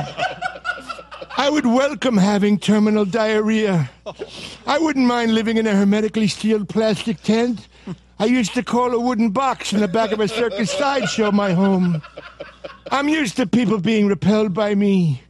I 1.37 1.51
would 1.51 1.67
welcome 1.67 2.17
having 2.17 2.59
terminal 2.59 3.05
diarrhea. 3.05 3.91
I 4.67 4.79
wouldn't 4.79 5.07
mind 5.07 5.35
living 5.35 5.57
in 5.57 5.67
a 5.67 5.75
hermetically 5.75 6.29
sealed 6.29 6.69
plastic 6.69 7.23
tent. 7.23 7.69
I 8.19 8.27
used 8.27 8.55
to 8.55 8.63
call 8.63 8.93
a 8.93 9.01
wooden 9.01 9.31
box 9.31 9.73
in 9.73 9.81
the 9.81 9.89
back 9.89 10.13
of 10.13 10.21
a 10.21 10.29
circus 10.29 10.71
sideshow 10.71 11.31
my 11.31 11.53
home. 11.53 12.03
I'm 12.91 13.09
used 13.09 13.37
to 13.37 13.47
people 13.47 13.79
being 13.79 14.07
repelled 14.07 14.55
by 14.55 14.75
me, 14.75 15.23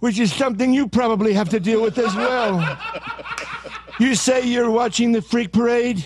which 0.00 0.18
is 0.18 0.32
something 0.32 0.72
you 0.72 0.88
probably 0.88 1.32
have 1.32 1.48
to 1.50 1.60
deal 1.60 1.82
with 1.82 1.98
as 1.98 2.14
well. 2.16 2.78
You 4.00 4.14
say 4.16 4.44
you're 4.44 4.70
watching 4.70 5.12
the 5.12 5.22
freak 5.22 5.52
parade? 5.52 6.04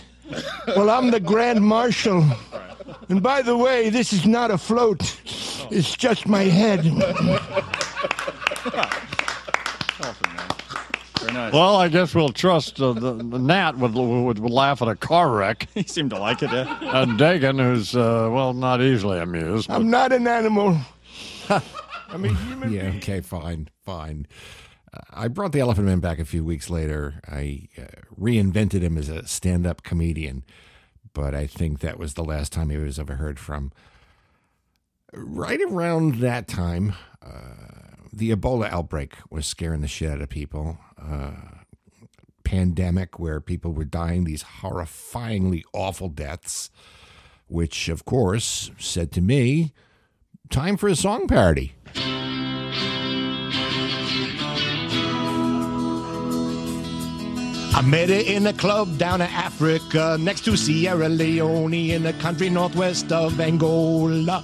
Well, 0.69 0.91
I'm 0.91 1.11
the 1.11 1.21
Grand 1.21 1.63
Marshal. 1.65 2.25
And 3.09 3.23
by 3.23 3.43
the 3.43 3.57
way, 3.57 3.89
this 3.91 4.13
is 4.13 4.27
not 4.27 4.51
a 4.51 4.59
float. 4.59 5.01
It's 5.71 5.97
just 5.97 6.27
my 6.29 6.43
head. 6.45 6.85
Very 11.21 11.33
nice. 11.33 11.53
Well, 11.53 11.77
I 11.77 11.89
guess 11.89 12.15
we'll 12.15 12.29
trust 12.29 12.81
uh, 12.81 12.93
the, 12.93 13.15
the 13.15 13.39
Nat 13.39 13.77
would, 13.79 13.95
would, 13.95 14.39
would 14.39 14.51
laugh 14.53 14.81
at 14.83 14.89
a 14.89 14.95
car 14.95 15.31
wreck, 15.31 15.67
he 15.75 15.83
seemed 15.83 16.11
to 16.11 16.19
like 16.19 16.43
it. 16.43 16.51
Yeah. 16.51 17.03
and 17.03 17.19
Dagen, 17.19 17.59
who's 17.59 17.97
uh, 17.97 18.29
well 18.33 18.53
not 18.53 18.81
easily 18.81 19.19
amused. 19.19 19.69
But 19.69 19.75
I'm 19.75 19.91
not 19.91 20.13
an 20.13 20.27
animal. 20.29 20.79
I'm 22.11 22.25
a 22.25 22.29
human 22.33 22.73
Yeah, 22.73 22.83
being. 22.83 22.97
okay, 22.99 23.21
fine, 23.21 23.69
fine. 23.85 24.27
Uh, 24.95 25.01
I 25.13 25.29
brought 25.29 25.53
the 25.53 25.61
Elephant 25.61 25.87
Man 25.87 26.01
back 26.01 26.19
a 26.19 26.25
few 26.25 26.45
weeks 26.45 26.71
later. 26.71 27.21
I 27.29 27.69
uh, 27.77 27.83
reinvented 28.19 28.81
him 28.83 28.97
as 28.97 29.09
a 29.09 29.27
stand 29.27 29.67
up 29.67 29.83
comedian, 29.83 30.45
but 31.13 31.35
I 31.35 31.47
think 31.47 31.81
that 31.81 31.99
was 31.99 32.15
the 32.15 32.25
last 32.25 32.53
time 32.53 32.71
he 32.71 32.77
was 32.77 32.99
ever 32.99 33.17
heard 33.17 33.39
from. 33.39 33.73
Right 35.13 35.61
around 35.61 36.17
that 36.17 36.49
time, 36.49 36.95
uh, 37.23 37.97
the 38.13 38.31
Ebola 38.31 38.71
outbreak 38.71 39.15
was 39.31 39.47
scaring 39.47 39.81
the 39.81 39.89
shit 39.89 40.11
out 40.11 40.21
of 40.21 40.29
people. 40.29 40.79
Uh, 41.01 41.33
pandemic 42.49 43.19
where 43.19 43.41
people 43.41 43.73
were 43.73 43.85
dying 43.85 44.25
these 44.25 44.43
horrifyingly 44.43 45.63
awful 45.75 46.09
deaths, 46.09 46.71
which, 47.47 47.91
of 47.91 48.07
course, 48.07 48.71
said 48.79 49.13
to 49.13 49.21
me, 49.21 49.75
time 50.49 50.79
for 50.79 50.89
a 50.89 50.97
song 50.97 51.29
parody. 51.29 51.75
I 57.79 57.81
met 57.83 58.09
her 58.09 58.17
in 58.17 58.45
a 58.49 58.53
club 58.53 58.99
down 58.99 59.21
in 59.21 59.29
Africa 59.29 60.17
next 60.19 60.45
to 60.47 60.57
Sierra 60.57 61.09
Leone 61.09 61.73
in 61.73 62.03
the 62.03 62.13
country 62.15 62.51
northwest 62.51 63.13
of 63.13 63.41
Angola. 63.41 64.43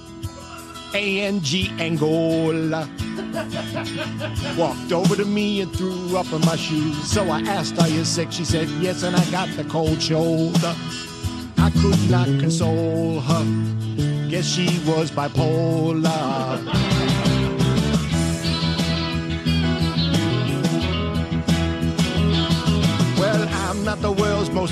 A-N-G 0.93 1.69
Angola. 1.77 2.87
Walked 4.57 4.93
over 4.93 5.17
to 5.17 5.25
me 5.25 5.59
and 5.59 5.75
threw 5.75 6.15
up 6.15 6.31
in 6.31 6.39
my 6.45 6.55
shoes. 6.55 7.11
So 7.11 7.29
I 7.29 7.41
asked, 7.41 7.77
Are 7.77 7.89
you 7.89 8.05
sick? 8.05 8.31
She 8.31 8.45
said, 8.45 8.69
Yes, 8.79 9.03
and 9.03 9.13
I 9.13 9.31
got 9.31 9.49
the 9.57 9.65
cold 9.65 10.01
shoulder. 10.01 10.73
I 11.57 11.71
could 11.81 12.09
not 12.09 12.27
console 12.39 13.19
her. 13.19 14.29
Guess 14.29 14.45
she 14.45 14.67
was 14.89 15.11
bipolar. 15.11 16.84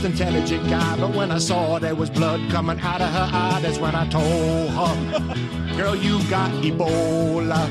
Intelligent 0.03 0.69
guy, 0.69 0.97
but 0.97 1.15
when 1.15 1.31
I 1.31 1.37
saw 1.37 1.79
there 1.79 1.95
was 1.95 2.09
blood 2.09 2.41
coming 2.49 2.79
out 2.79 3.01
of 3.01 3.09
her 3.09 3.29
eye, 3.31 3.59
that's 3.61 3.77
when 3.77 3.95
I 3.95 4.07
told 4.07 4.69
her, 4.71 5.75
Girl, 5.77 5.95
you 5.95 6.21
got 6.29 6.51
Ebola. 6.63 7.67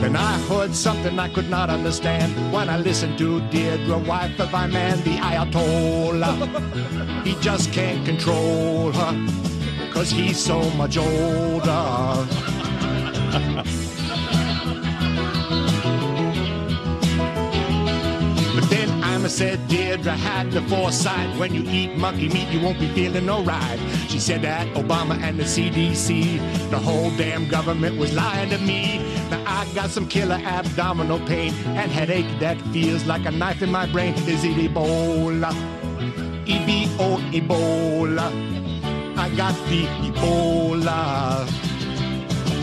Then 0.00 0.16
I 0.16 0.38
heard 0.48 0.74
something 0.74 1.18
I 1.18 1.28
could 1.28 1.48
not 1.48 1.70
understand 1.70 2.52
when 2.52 2.68
I 2.68 2.76
listened 2.78 3.16
to 3.18 3.40
Deirdre, 3.50 3.98
wife 3.98 4.38
of 4.40 4.52
my 4.52 4.66
man, 4.66 4.98
the 4.98 5.16
Ayatollah. 5.16 6.34
He 7.24 7.34
just 7.40 7.72
can't 7.72 8.04
control 8.04 8.92
her, 8.92 9.92
cause 9.92 10.10
he's 10.10 10.38
so 10.38 10.60
much 10.70 10.96
older. 10.98 12.26
Ima 19.24 19.30
said, 19.30 19.68
Deirdre 19.68 20.12
had 20.12 20.50
the 20.50 20.60
foresight. 20.68 21.38
When 21.38 21.54
you 21.54 21.62
eat 21.70 21.96
monkey 21.96 22.28
meat, 22.28 22.46
you 22.50 22.60
won't 22.60 22.78
be 22.78 22.88
feeling 22.88 23.24
no 23.24 23.36
alright. 23.36 23.80
She 24.10 24.18
said 24.18 24.42
that 24.42 24.66
Obama 24.74 25.18
and 25.18 25.40
the 25.40 25.44
CDC, 25.44 26.68
the 26.68 26.78
whole 26.78 27.08
damn 27.16 27.48
government 27.48 27.96
was 27.96 28.12
lying 28.12 28.50
to 28.50 28.58
me. 28.58 28.98
Now 29.30 29.42
I 29.46 29.66
got 29.74 29.88
some 29.88 30.06
killer 30.06 30.38
abdominal 30.44 31.20
pain 31.20 31.54
and 31.68 31.90
headache 31.90 32.38
that 32.40 32.60
feels 32.70 33.06
like 33.06 33.24
a 33.24 33.30
knife 33.30 33.62
in 33.62 33.72
my 33.72 33.90
brain. 33.90 34.12
Is 34.28 34.44
it 34.44 34.58
Ebola? 34.58 35.52
E-B-O, 36.46 37.16
Ebola. 37.32 38.28
I 39.16 39.30
got 39.34 39.54
the 39.70 39.86
Ebola. 40.06 41.46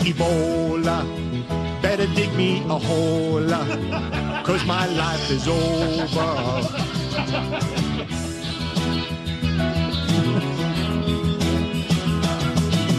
Ebola. 0.06 1.82
Better 1.82 2.06
dig 2.14 2.32
me 2.36 2.60
a 2.68 2.78
hole, 2.78 3.40
cause 4.44 4.64
my 4.64 4.86
life 4.86 5.30
is 5.30 5.46
over. 5.46 6.62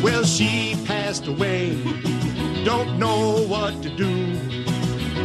Well, 0.03 0.23
she 0.23 0.75
passed 0.85 1.27
away, 1.27 1.75
don't 2.63 2.97
know 2.97 3.45
what 3.47 3.81
to 3.83 3.89
do, 3.89 4.37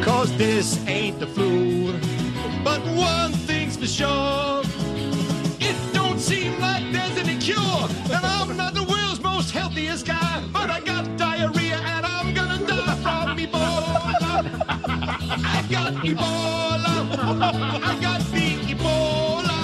cause 0.02 0.36
this 0.36 0.84
ain't 0.86 1.20
the 1.20 1.26
flu. 1.26 1.92
But 2.64 2.80
one 2.96 3.32
thing's 3.32 3.76
for 3.76 3.86
sure, 3.86 4.62
it 5.60 5.76
don't 5.92 6.18
seem 6.18 6.60
like 6.60 6.90
there's 6.92 7.16
any 7.18 7.38
cure. 7.38 7.88
And 8.12 8.24
I'm 8.24 8.56
not 8.56 8.74
the 8.74 8.84
world's 8.84 9.20
most 9.20 9.52
healthiest 9.52 10.06
guy, 10.06 10.27
I 15.44 15.66
got 15.70 15.92
Ebola. 15.94 16.94
I 17.82 17.98
got 18.00 18.20
the 18.32 18.56
Ebola. 18.72 19.60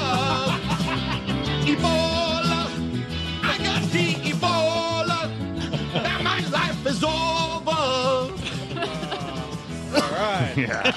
Ebola. 1.64 2.68
I 3.42 3.58
got 3.58 3.82
the 3.90 4.14
Ebola. 4.14 5.30
Now 5.94 6.22
my 6.22 6.40
life 6.48 6.86
is 6.86 7.02
over. 7.04 7.10
All 9.94 10.10
right. 10.12 10.94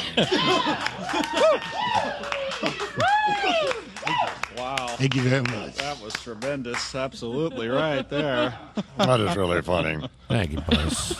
wow. 4.57 4.88
Thank 4.98 5.15
you 5.15 5.22
very 5.22 5.41
much. 5.43 5.75
That 5.75 6.00
was 6.01 6.13
tremendous. 6.13 6.96
Absolutely 6.96 7.67
right 7.67 8.07
there. 8.10 8.53
that 8.98 9.19
is 9.19 9.36
really 9.36 9.62
funny. 9.62 10.07
Thank 10.27 10.51
you, 10.51 10.62
boss. 10.62 11.13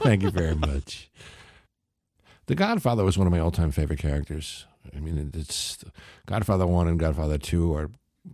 Thank 0.00 0.22
you 0.22 0.30
very 0.30 0.54
much. 0.54 1.08
The 2.52 2.56
Godfather 2.56 3.02
was 3.02 3.16
one 3.16 3.26
of 3.26 3.32
my 3.32 3.38
all-time 3.38 3.70
favorite 3.70 3.98
characters. 3.98 4.66
I 4.94 5.00
mean, 5.00 5.30
it's 5.32 5.82
Godfather 6.26 6.66
One 6.66 6.86
and 6.86 7.00
Godfather 7.00 7.38
Two 7.38 7.74
are, 7.74 7.90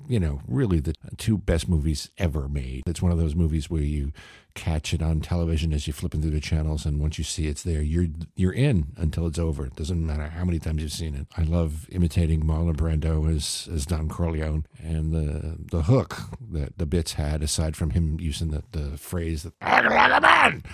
you 0.08 0.18
know, 0.18 0.40
really 0.48 0.80
the 0.80 0.94
two 1.18 1.38
best 1.38 1.68
movies 1.68 2.10
ever 2.18 2.48
made. 2.48 2.82
It's 2.88 3.00
one 3.00 3.12
of 3.12 3.18
those 3.18 3.36
movies 3.36 3.70
where 3.70 3.80
you 3.80 4.10
catch 4.54 4.92
it 4.92 5.02
on 5.02 5.20
television 5.20 5.72
as 5.72 5.86
you're 5.86 5.94
flipping 5.94 6.20
through 6.20 6.32
the 6.32 6.40
channels, 6.40 6.84
and 6.84 7.00
once 7.00 7.16
you 7.16 7.22
see 7.22 7.46
it's 7.46 7.62
there, 7.62 7.80
you're 7.80 8.08
you're 8.34 8.52
in 8.52 8.88
until 8.96 9.24
it's 9.28 9.38
over. 9.38 9.66
It 9.66 9.76
doesn't 9.76 10.04
matter 10.04 10.26
how 10.26 10.44
many 10.44 10.58
times 10.58 10.82
you've 10.82 10.90
seen 10.90 11.14
it. 11.14 11.28
I 11.36 11.42
love 11.42 11.86
imitating 11.92 12.42
Marlon 12.42 12.74
Brando 12.74 13.32
as 13.32 13.68
as 13.72 13.86
Don 13.86 14.08
Corleone, 14.08 14.66
and 14.82 15.12
the 15.12 15.58
the 15.60 15.82
hook 15.82 16.22
that 16.50 16.76
the 16.76 16.86
bits 16.86 17.12
had, 17.12 17.40
aside 17.44 17.76
from 17.76 17.90
him 17.90 18.18
using 18.18 18.50
the 18.50 18.64
the 18.72 18.98
phrase 18.98 19.44
that 19.44 19.52
"Act 19.60 19.88
like 19.88 20.18
a 20.18 20.20
man," 20.20 20.64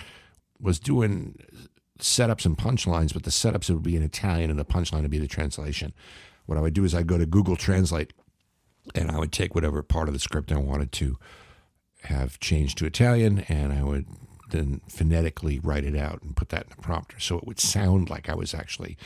was 0.59 0.79
doing 0.79 1.37
setups 1.99 2.45
and 2.45 2.57
punchlines, 2.57 3.13
but 3.13 3.23
the 3.23 3.29
setups 3.29 3.69
would 3.69 3.83
be 3.83 3.95
in 3.95 4.03
Italian 4.03 4.49
and 4.49 4.59
the 4.59 4.65
punchline 4.65 5.01
would 5.01 5.11
be 5.11 5.19
the 5.19 5.27
translation. 5.27 5.93
What 6.45 6.57
I 6.57 6.61
would 6.61 6.73
do 6.73 6.83
is 6.83 6.93
I'd 6.93 7.07
go 7.07 7.17
to 7.17 7.25
Google 7.25 7.55
Translate 7.55 8.13
and 8.93 9.09
I 9.09 9.17
would 9.17 9.31
take 9.31 9.55
whatever 9.55 9.81
part 9.81 10.07
of 10.07 10.13
the 10.13 10.19
script 10.19 10.51
I 10.51 10.57
wanted 10.57 10.91
to 10.93 11.17
have 12.03 12.39
changed 12.39 12.77
to 12.77 12.85
Italian 12.85 13.39
and 13.49 13.73
I 13.73 13.83
would 13.83 14.05
then 14.51 14.81
phonetically 14.87 15.59
write 15.59 15.85
it 15.85 15.95
out 15.95 16.21
and 16.21 16.35
put 16.35 16.49
that 16.49 16.63
in 16.63 16.69
the 16.69 16.81
prompter 16.81 17.19
so 17.19 17.37
it 17.37 17.47
would 17.47 17.59
sound 17.59 18.09
like 18.09 18.29
I 18.29 18.35
was 18.35 18.53
actually, 18.53 18.97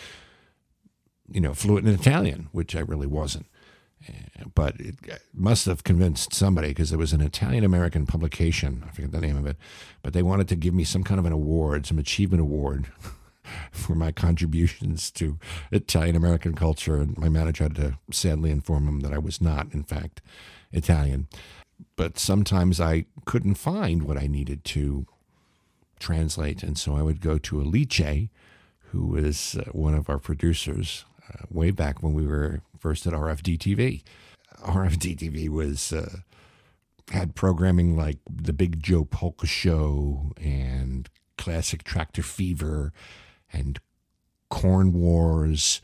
you 1.31 1.39
know, 1.39 1.53
fluent 1.53 1.87
in 1.87 1.93
Italian, 1.93 2.49
which 2.51 2.75
I 2.75 2.81
really 2.81 3.07
wasn't. 3.07 3.45
But 4.55 4.79
it 4.79 4.95
must 5.33 5.65
have 5.65 5.83
convinced 5.83 6.33
somebody 6.33 6.69
because 6.69 6.89
there 6.89 6.99
was 6.99 7.13
an 7.13 7.21
Italian 7.21 7.63
American 7.63 8.05
publication, 8.05 8.83
I 8.87 8.91
forget 8.91 9.11
the 9.11 9.21
name 9.21 9.37
of 9.37 9.45
it, 9.45 9.57
but 10.01 10.13
they 10.13 10.23
wanted 10.23 10.47
to 10.49 10.55
give 10.55 10.73
me 10.73 10.83
some 10.83 11.03
kind 11.03 11.19
of 11.19 11.25
an 11.25 11.33
award, 11.33 11.85
some 11.85 11.99
achievement 11.99 12.41
award 12.41 12.87
for 13.71 13.95
my 13.95 14.11
contributions 14.11 15.11
to 15.11 15.37
Italian 15.71 16.15
American 16.15 16.53
culture. 16.53 16.97
And 16.97 17.17
my 17.17 17.29
manager 17.29 17.65
had 17.65 17.75
to 17.75 17.97
sadly 18.11 18.51
inform 18.51 18.87
him 18.87 18.99
that 19.01 19.13
I 19.13 19.17
was 19.17 19.41
not, 19.41 19.73
in 19.73 19.83
fact, 19.83 20.21
Italian. 20.71 21.27
But 21.95 22.17
sometimes 22.19 22.79
I 22.79 23.05
couldn't 23.25 23.55
find 23.55 24.03
what 24.03 24.17
I 24.17 24.27
needed 24.27 24.63
to 24.65 25.05
translate. 25.99 26.63
And 26.63 26.77
so 26.77 26.95
I 26.95 27.01
would 27.01 27.21
go 27.21 27.37
to 27.37 27.61
Alice, 27.61 28.29
who 28.91 29.07
was 29.07 29.55
uh, 29.55 29.69
one 29.71 29.93
of 29.93 30.09
our 30.09 30.17
producers 30.17 31.05
uh, 31.31 31.45
way 31.49 31.71
back 31.71 32.01
when 32.01 32.13
we 32.13 32.25
were 32.25 32.61
first 32.79 33.05
at 33.07 33.13
RFD 33.13 33.57
TV. 33.57 34.03
RFD 34.61 35.17
TV 35.17 35.49
was. 35.49 35.93
Uh, 35.93 36.19
had 37.11 37.33
programming 37.33 37.97
like 37.97 38.19
the 38.31 38.53
Big 38.53 38.83
Joe 38.83 39.03
Polka 39.03 39.47
Show 39.47 40.31
and 40.39 41.09
Classic 41.39 41.83
Tractor 41.83 42.21
Fever 42.21 42.93
and 43.51 43.79
Corn 44.51 44.93
Wars 44.93 45.81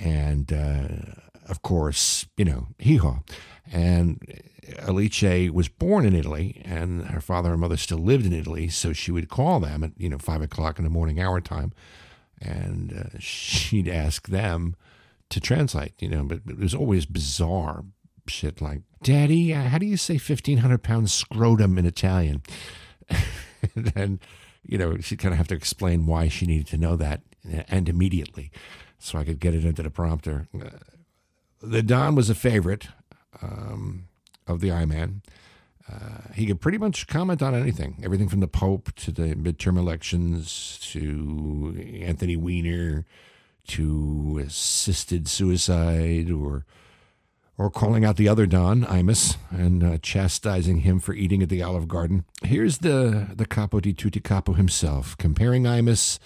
and 0.00 0.52
uh, 0.52 0.88
of 1.48 1.62
course, 1.62 2.26
you 2.36 2.44
know, 2.44 2.68
Hee 2.78 2.96
Haw. 2.96 3.20
And 3.70 4.20
Alice 4.78 5.22
was 5.50 5.68
born 5.68 6.04
in 6.04 6.14
Italy, 6.14 6.62
and 6.64 7.06
her 7.06 7.20
father 7.20 7.52
and 7.52 7.60
mother 7.60 7.76
still 7.76 7.98
lived 7.98 8.26
in 8.26 8.32
Italy, 8.32 8.68
so 8.68 8.92
she 8.92 9.12
would 9.12 9.28
call 9.28 9.60
them 9.60 9.84
at 9.84 9.92
you 9.96 10.08
know 10.08 10.18
five 10.18 10.42
o'clock 10.42 10.78
in 10.78 10.84
the 10.84 10.90
morning 10.90 11.20
hour 11.20 11.40
time, 11.40 11.72
and 12.40 12.92
uh, 12.92 13.08
she'd 13.18 13.88
ask 13.88 14.28
them 14.28 14.76
to 15.32 15.40
translate. 15.40 15.94
You 15.98 16.08
know, 16.08 16.24
but 16.24 16.40
it 16.46 16.58
was 16.58 16.74
always 16.74 17.06
bizarre 17.06 17.84
shit 18.26 18.60
like, 18.60 18.82
"Daddy, 19.02 19.52
uh, 19.52 19.64
how 19.64 19.78
do 19.78 19.86
you 19.86 19.96
say 19.96 20.18
fifteen 20.18 20.58
hundred 20.58 20.82
pounds 20.82 21.12
scrotum 21.12 21.78
in 21.78 21.86
Italian?" 21.86 22.42
and 23.74 23.86
then, 23.94 24.20
you 24.62 24.78
know, 24.78 24.98
she'd 24.98 25.18
kind 25.18 25.32
of 25.32 25.38
have 25.38 25.48
to 25.48 25.54
explain 25.54 26.06
why 26.06 26.28
she 26.28 26.46
needed 26.46 26.66
to 26.68 26.78
know 26.78 26.96
that, 26.96 27.22
and 27.68 27.88
immediately, 27.88 28.50
so 28.98 29.18
I 29.18 29.24
could 29.24 29.40
get 29.40 29.54
it 29.54 29.64
into 29.64 29.82
the 29.82 29.90
prompter. 29.90 30.46
Uh, 30.54 30.70
the 31.60 31.82
Don 31.82 32.14
was 32.14 32.30
a 32.30 32.34
favorite 32.34 32.88
um, 33.40 34.08
of 34.46 34.60
the 34.60 34.72
I 34.72 34.84
Man. 34.84 35.22
Uh, 35.92 36.32
he 36.34 36.46
could 36.46 36.60
pretty 36.60 36.78
much 36.78 37.08
comment 37.08 37.42
on 37.42 37.54
anything, 37.54 38.00
everything 38.04 38.28
from 38.28 38.40
the 38.40 38.46
Pope 38.46 38.94
to 38.94 39.10
the 39.10 39.34
midterm 39.34 39.76
elections 39.76 40.78
to 40.92 42.00
Anthony 42.02 42.36
Weiner 42.36 43.04
to 43.68 44.42
assisted 44.44 45.28
suicide 45.28 46.30
or 46.30 46.64
or 47.58 47.70
calling 47.70 48.04
out 48.04 48.16
the 48.16 48.28
other 48.28 48.46
Don, 48.46 48.82
Imus, 48.84 49.36
and 49.50 49.84
uh, 49.84 49.98
chastising 49.98 50.78
him 50.78 50.98
for 50.98 51.12
eating 51.14 51.42
at 51.42 51.48
the 51.48 51.62
Olive 51.62 51.86
Garden. 51.86 52.24
Here's 52.42 52.78
the, 52.78 53.28
the 53.34 53.46
Capo 53.46 53.78
di 53.78 53.92
Tutti 53.92 54.20
Capo 54.20 54.54
himself, 54.54 55.16
comparing 55.18 55.64
Imus 55.64 56.18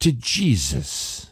to 0.00 0.12
Jesus. 0.12 1.30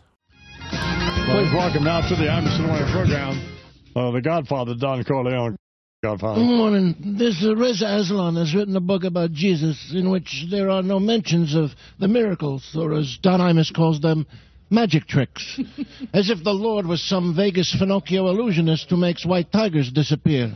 Please 0.71 1.52
welcome 1.52 1.85
now 1.85 2.00
to 2.09 2.14
the 2.14 2.25
Imus 2.25 2.56
in 2.56 2.62
the 2.62 2.68
Morning 2.68 2.92
program, 2.92 3.59
uh, 3.97 4.11
the 4.12 4.23
Godfather, 4.23 4.75
Don 4.75 5.04
Corleone. 5.04 5.56
Godfather. 6.04 6.40
Good 6.40 6.56
morning. 6.56 7.16
This 7.18 7.44
uh, 7.44 7.54
Reza 7.54 7.87
Aslan 7.87 8.35
has 8.37 8.54
written 8.54 8.75
a 8.75 8.80
book 8.80 9.04
about 9.04 9.30
Jesus 9.30 9.92
in 9.94 10.11
which 10.11 10.47
there 10.50 10.68
are 10.68 10.82
no 10.82 10.99
mentions 10.99 11.54
of 11.54 11.71
the 12.00 12.09
miracles, 12.09 12.75
or 12.75 12.94
as 12.94 13.18
Don 13.23 13.38
Imus 13.38 13.73
calls 13.73 14.00
them, 14.00 14.26
magic 14.73 15.07
tricks. 15.07 15.61
as 16.14 16.31
if 16.31 16.43
the 16.43 16.52
Lord 16.52 16.87
was 16.87 17.07
some 17.07 17.37
Vegas 17.37 17.76
Finocchio 17.79 18.29
illusionist 18.29 18.88
who 18.91 18.97
makes 18.97 19.25
white 19.25 19.52
tigers 19.52 19.93
disappear. 19.93 20.52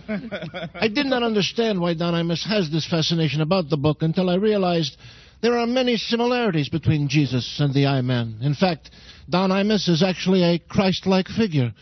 I 0.74 0.88
did 0.88 1.06
not 1.06 1.22
understand 1.22 1.80
why 1.80 1.94
Don 1.94 2.14
Imus 2.14 2.44
has 2.48 2.70
this 2.70 2.86
fascination 2.86 3.42
about 3.42 3.68
the 3.68 3.76
book 3.76 4.02
until 4.02 4.30
I 4.30 4.36
realized 4.36 4.96
there 5.42 5.58
are 5.58 5.66
many 5.66 5.96
similarities 5.96 6.68
between 6.68 7.08
Jesus 7.08 7.60
and 7.60 7.74
the 7.74 7.86
I 7.86 8.00
Man. 8.00 8.38
In 8.40 8.54
fact, 8.54 8.90
Don 9.28 9.50
Imus 9.50 9.88
is 9.88 10.02
actually 10.02 10.42
a 10.42 10.58
Christ 10.58 11.06
like 11.06 11.28
figure. 11.28 11.72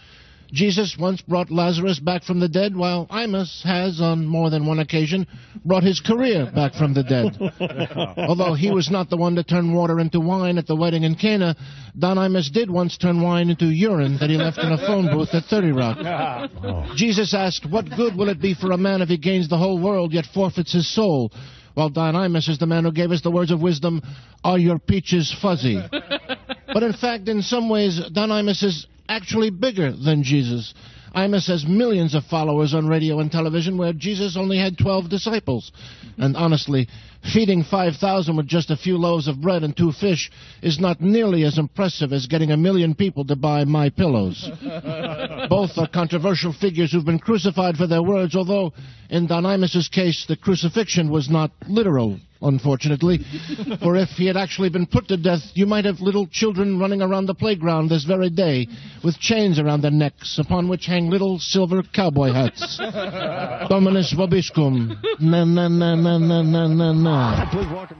Jesus 0.54 0.96
once 0.96 1.20
brought 1.20 1.50
Lazarus 1.50 1.98
back 1.98 2.22
from 2.22 2.38
the 2.38 2.48
dead, 2.48 2.76
while 2.76 3.08
Imus 3.08 3.64
has, 3.64 4.00
on 4.00 4.24
more 4.24 4.50
than 4.50 4.64
one 4.66 4.78
occasion, 4.78 5.26
brought 5.64 5.82
his 5.82 5.98
career 5.98 6.48
back 6.54 6.74
from 6.74 6.94
the 6.94 7.02
dead. 7.02 7.36
Although 8.28 8.54
he 8.54 8.70
was 8.70 8.88
not 8.88 9.10
the 9.10 9.16
one 9.16 9.34
to 9.34 9.42
turn 9.42 9.74
water 9.74 9.98
into 9.98 10.20
wine 10.20 10.56
at 10.56 10.68
the 10.68 10.76
wedding 10.76 11.02
in 11.02 11.16
Cana, 11.16 11.56
Don 11.98 12.18
Imus 12.18 12.52
did 12.52 12.70
once 12.70 12.96
turn 12.96 13.20
wine 13.20 13.50
into 13.50 13.66
urine 13.66 14.16
that 14.20 14.30
he 14.30 14.36
left 14.36 14.58
in 14.58 14.70
a 14.70 14.78
phone 14.78 15.10
booth 15.10 15.34
at 15.34 15.44
30 15.44 15.72
Rock. 15.72 15.98
Oh. 16.64 16.92
Jesus 16.94 17.34
asked, 17.34 17.66
What 17.68 17.90
good 17.90 18.16
will 18.16 18.28
it 18.28 18.40
be 18.40 18.54
for 18.54 18.72
a 18.72 18.78
man 18.78 19.02
if 19.02 19.08
he 19.08 19.18
gains 19.18 19.48
the 19.48 19.58
whole 19.58 19.78
world 19.78 20.12
yet 20.12 20.24
forfeits 20.32 20.72
his 20.72 20.92
soul? 20.92 21.30
While 21.74 21.90
Don 21.90 22.14
Imus 22.14 22.48
is 22.48 22.58
the 22.58 22.66
man 22.66 22.84
who 22.84 22.92
gave 22.92 23.10
us 23.10 23.22
the 23.22 23.30
words 23.30 23.50
of 23.50 23.60
wisdom, 23.60 24.00
Are 24.42 24.58
your 24.58 24.78
peaches 24.78 25.34
fuzzy? 25.42 25.82
But 26.72 26.82
in 26.82 26.92
fact, 26.92 27.28
in 27.28 27.40
some 27.40 27.68
ways, 27.68 28.00
Don 28.12 28.30
Imus 28.30 28.64
is 28.64 28.86
actually 29.08 29.50
bigger 29.50 29.92
than 29.92 30.22
Jesus. 30.22 30.74
Imus 31.14 31.46
has 31.46 31.64
millions 31.64 32.14
of 32.14 32.24
followers 32.24 32.74
on 32.74 32.88
radio 32.88 33.20
and 33.20 33.30
television 33.30 33.78
where 33.78 33.92
Jesus 33.92 34.36
only 34.36 34.58
had 34.58 34.76
12 34.76 35.08
disciples. 35.08 35.70
And 36.18 36.36
honestly, 36.36 36.88
feeding 37.32 37.62
5,000 37.62 38.36
with 38.36 38.48
just 38.48 38.70
a 38.70 38.76
few 38.76 38.98
loaves 38.98 39.28
of 39.28 39.40
bread 39.40 39.62
and 39.62 39.76
two 39.76 39.92
fish 39.92 40.30
is 40.60 40.80
not 40.80 41.00
nearly 41.00 41.44
as 41.44 41.56
impressive 41.56 42.12
as 42.12 42.26
getting 42.26 42.50
a 42.50 42.56
million 42.56 42.96
people 42.96 43.24
to 43.26 43.36
buy 43.36 43.64
my 43.64 43.90
pillows. 43.90 44.50
Both 45.48 45.78
are 45.78 45.86
controversial 45.86 46.52
figures 46.52 46.90
who've 46.90 47.04
been 47.04 47.20
crucified 47.20 47.76
for 47.76 47.86
their 47.86 48.02
words, 48.02 48.34
although 48.34 48.72
in 49.08 49.28
Don 49.28 49.44
Imus's 49.44 49.88
case, 49.88 50.24
the 50.26 50.36
crucifixion 50.36 51.10
was 51.10 51.30
not 51.30 51.52
literal 51.68 52.18
unfortunately. 52.44 53.18
For 53.82 53.96
if 53.96 54.10
he 54.10 54.26
had 54.26 54.36
actually 54.36 54.68
been 54.68 54.86
put 54.86 55.08
to 55.08 55.16
death, 55.16 55.42
you 55.54 55.66
might 55.66 55.84
have 55.84 56.00
little 56.00 56.26
children 56.26 56.78
running 56.78 57.02
around 57.02 57.26
the 57.26 57.34
playground 57.34 57.88
this 57.88 58.04
very 58.04 58.30
day 58.30 58.68
with 59.02 59.18
chains 59.18 59.58
around 59.58 59.82
their 59.82 59.90
necks, 59.90 60.38
upon 60.38 60.68
which 60.68 60.86
hang 60.86 61.10
little 61.10 61.38
silver 61.38 61.82
cowboy 61.82 62.32
hats. 62.32 62.78
Dominus 63.68 64.14
vobiscum. 64.14 64.96
Na 65.20 65.44
na 65.44 65.68
na 65.68 65.94
na 65.94 66.18
na 66.18 66.42
na 66.42 66.66
na 66.66 66.92
na. 66.92 67.50
Please 67.50 67.70
welcome. 67.70 67.98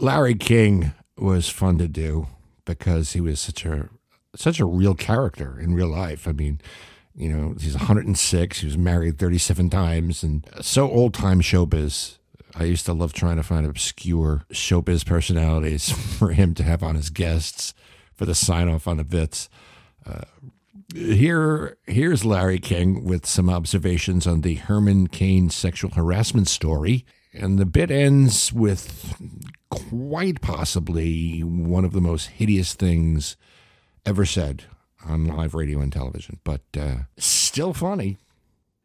Larry 0.00 0.34
King 0.36 0.92
was 1.16 1.48
fun 1.48 1.78
to 1.78 1.88
do 1.88 2.28
because 2.64 3.14
he 3.14 3.20
was 3.20 3.40
such 3.40 3.64
a 3.64 3.88
such 4.36 4.60
a 4.60 4.64
real 4.64 4.94
character 4.94 5.58
in 5.58 5.74
real 5.74 5.88
life. 5.88 6.28
I 6.28 6.32
mean, 6.32 6.60
you 7.14 7.28
know, 7.28 7.54
he's 7.58 7.74
106. 7.74 8.60
He 8.60 8.66
was 8.66 8.78
married 8.78 9.18
37 9.18 9.70
times, 9.70 10.22
and 10.22 10.46
so 10.60 10.88
old 10.88 11.14
time 11.14 11.40
showbiz. 11.40 12.17
I 12.58 12.64
used 12.64 12.86
to 12.86 12.92
love 12.92 13.12
trying 13.12 13.36
to 13.36 13.44
find 13.44 13.64
obscure 13.64 14.42
showbiz 14.52 15.06
personalities 15.06 15.90
for 16.18 16.32
him 16.32 16.54
to 16.54 16.64
have 16.64 16.82
on 16.82 16.96
his 16.96 17.10
guests 17.10 17.72
for 18.14 18.26
the 18.26 18.34
sign 18.34 18.68
off 18.68 18.88
on 18.88 18.96
the 18.96 19.04
bits. 19.04 19.48
Uh, 20.04 20.22
here, 20.92 21.76
here's 21.86 22.24
Larry 22.24 22.58
King 22.58 23.04
with 23.04 23.26
some 23.26 23.48
observations 23.48 24.26
on 24.26 24.40
the 24.40 24.54
Herman 24.54 25.06
Cain 25.06 25.50
sexual 25.50 25.92
harassment 25.92 26.48
story. 26.48 27.04
And 27.32 27.58
the 27.58 27.66
bit 27.66 27.90
ends 27.90 28.52
with 28.52 29.14
quite 29.70 30.40
possibly 30.40 31.40
one 31.40 31.84
of 31.84 31.92
the 31.92 32.00
most 32.00 32.26
hideous 32.26 32.74
things 32.74 33.36
ever 34.04 34.24
said 34.24 34.64
on 35.06 35.26
live 35.26 35.54
radio 35.54 35.80
and 35.80 35.92
television, 35.92 36.40
but 36.42 36.62
uh, 36.76 36.96
still 37.18 37.72
funny. 37.72 38.18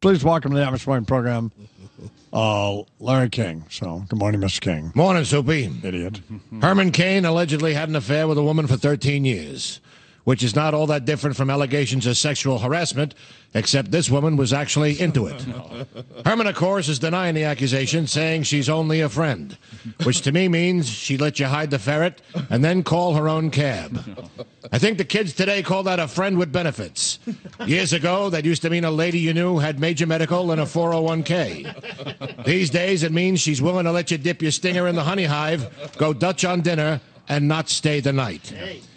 Please 0.03 0.21
welcome 0.21 0.51
to 0.51 0.57
the 0.57 0.65
Imus 0.65 0.85
Morning 0.85 1.05
program, 1.05 1.49
uh, 2.33 2.81
Larry 2.99 3.29
King. 3.29 3.63
So, 3.69 4.03
good 4.09 4.19
morning, 4.19 4.41
Mr. 4.41 4.59
King. 4.59 4.91
Morning, 4.95 5.23
Soupy. 5.23 5.71
Idiot. 5.81 6.19
Herman 6.61 6.91
Cain 6.91 7.23
allegedly 7.23 7.73
had 7.73 7.87
an 7.87 7.95
affair 7.95 8.27
with 8.27 8.37
a 8.37 8.43
woman 8.43 8.67
for 8.67 8.75
13 8.75 9.23
years, 9.23 9.79
which 10.23 10.43
is 10.43 10.55
not 10.55 10.73
all 10.73 10.87
that 10.87 11.05
different 11.05 11.35
from 11.35 11.49
allegations 11.49 12.05
of 12.05 12.17
sexual 12.17 12.59
harassment, 12.59 13.13
except 13.53 13.91
this 13.91 14.09
woman 14.09 14.37
was 14.37 14.53
actually 14.53 14.99
into 14.99 15.27
it. 15.27 15.41
Herman, 16.25 16.47
of 16.47 16.55
course, 16.55 16.87
is 16.87 16.99
denying 16.99 17.35
the 17.35 17.43
accusation, 17.43 18.07
saying 18.07 18.43
she's 18.43 18.69
only 18.69 19.01
a 19.01 19.09
friend, 19.09 19.57
which 20.03 20.21
to 20.21 20.31
me 20.31 20.47
means 20.47 20.89
she 20.89 21.17
let 21.17 21.39
you 21.39 21.45
hide 21.45 21.71
the 21.71 21.79
ferret 21.79 22.21
and 22.49 22.63
then 22.63 22.83
call 22.83 23.15
her 23.15 23.27
own 23.27 23.49
cab. 23.51 24.29
I 24.71 24.79
think 24.79 24.97
the 24.97 25.05
kids 25.05 25.33
today 25.33 25.61
call 25.61 25.83
that 25.83 25.99
a 25.99 26.07
friend 26.07 26.37
with 26.37 26.51
benefits. 26.51 27.19
Years 27.65 27.93
ago, 27.93 28.29
that 28.29 28.45
used 28.45 28.61
to 28.61 28.69
mean 28.69 28.85
a 28.85 28.91
lady 28.91 29.19
you 29.19 29.33
knew 29.33 29.59
had 29.59 29.79
major 29.79 30.07
medical 30.07 30.51
and 30.51 30.61
a 30.61 30.65
401k. 30.65 32.45
These 32.45 32.69
days, 32.69 33.03
it 33.03 33.11
means 33.11 33.41
she's 33.41 33.61
willing 33.61 33.85
to 33.85 33.91
let 33.91 34.09
you 34.09 34.17
dip 34.17 34.41
your 34.41 34.51
stinger 34.51 34.87
in 34.87 34.95
the 34.95 35.03
honey 35.03 35.25
hive, 35.25 35.91
go 35.97 36.13
Dutch 36.13 36.45
on 36.45 36.61
dinner, 36.61 37.01
and 37.27 37.47
not 37.47 37.69
stay 37.69 37.99
the 37.99 38.13
night. 38.13 38.53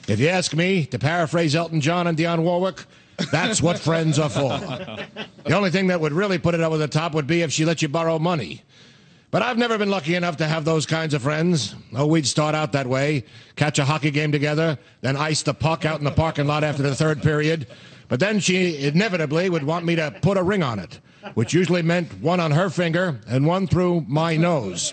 If 0.08 0.20
you 0.20 0.28
ask 0.28 0.54
me, 0.54 0.86
to 0.86 0.98
paraphrase 0.98 1.56
Elton 1.56 1.80
John 1.80 2.06
and 2.06 2.16
Dionne 2.16 2.42
Warwick, 2.42 2.84
that's 3.32 3.60
what 3.60 3.78
friends 3.78 4.18
are 4.20 4.28
for. 4.28 4.58
The 5.44 5.54
only 5.54 5.70
thing 5.70 5.88
that 5.88 6.00
would 6.00 6.12
really 6.12 6.38
put 6.38 6.54
it 6.54 6.60
over 6.60 6.78
the 6.78 6.86
top 6.86 7.12
would 7.14 7.26
be 7.26 7.42
if 7.42 7.50
she 7.50 7.64
let 7.64 7.82
you 7.82 7.88
borrow 7.88 8.18
money. 8.18 8.62
But 9.32 9.42
I've 9.42 9.58
never 9.58 9.76
been 9.76 9.90
lucky 9.90 10.14
enough 10.14 10.36
to 10.36 10.46
have 10.46 10.64
those 10.64 10.86
kinds 10.86 11.12
of 11.12 11.22
friends. 11.22 11.74
Oh, 11.94 12.06
we'd 12.06 12.26
start 12.26 12.54
out 12.54 12.72
that 12.72 12.86
way, 12.86 13.24
catch 13.56 13.80
a 13.80 13.84
hockey 13.84 14.12
game 14.12 14.30
together, 14.30 14.78
then 15.00 15.16
ice 15.16 15.42
the 15.42 15.54
puck 15.54 15.84
out 15.84 15.98
in 15.98 16.04
the 16.04 16.12
parking 16.12 16.46
lot 16.46 16.62
after 16.62 16.82
the 16.82 16.94
third 16.94 17.20
period. 17.20 17.66
But 18.08 18.20
then 18.20 18.38
she 18.38 18.86
inevitably 18.86 19.50
would 19.50 19.64
want 19.64 19.84
me 19.84 19.96
to 19.96 20.16
put 20.22 20.36
a 20.36 20.42
ring 20.42 20.62
on 20.62 20.78
it. 20.78 21.00
Which 21.34 21.52
usually 21.52 21.82
meant 21.82 22.12
one 22.20 22.40
on 22.40 22.50
her 22.50 22.70
finger 22.70 23.18
and 23.28 23.46
one 23.46 23.66
through 23.66 24.04
my 24.08 24.36
nose. 24.36 24.92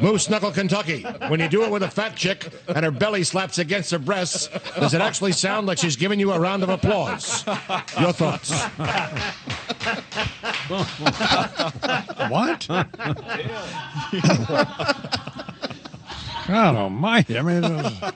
Moose 0.00 0.28
Knuckle, 0.28 0.52
Kentucky. 0.52 1.02
When 1.28 1.40
you 1.40 1.48
do 1.48 1.62
it 1.64 1.70
with 1.70 1.82
a 1.82 1.90
fat 1.90 2.16
chick 2.16 2.48
and 2.68 2.84
her 2.84 2.90
belly 2.90 3.24
slaps 3.24 3.58
against 3.58 3.90
her 3.90 3.98
breasts, 3.98 4.48
does 4.78 4.94
it 4.94 5.00
actually 5.00 5.32
sound 5.32 5.66
like 5.66 5.78
she's 5.78 5.96
giving 5.96 6.20
you 6.20 6.32
a 6.32 6.40
round 6.40 6.62
of 6.62 6.68
applause? 6.68 7.46
Your 7.98 8.12
thoughts? 8.12 8.52
What? 12.30 12.66
God 16.48 16.76
almighty. 16.76 17.38
I 17.38 17.42
mean, 17.42 17.64
uh, 17.64 18.10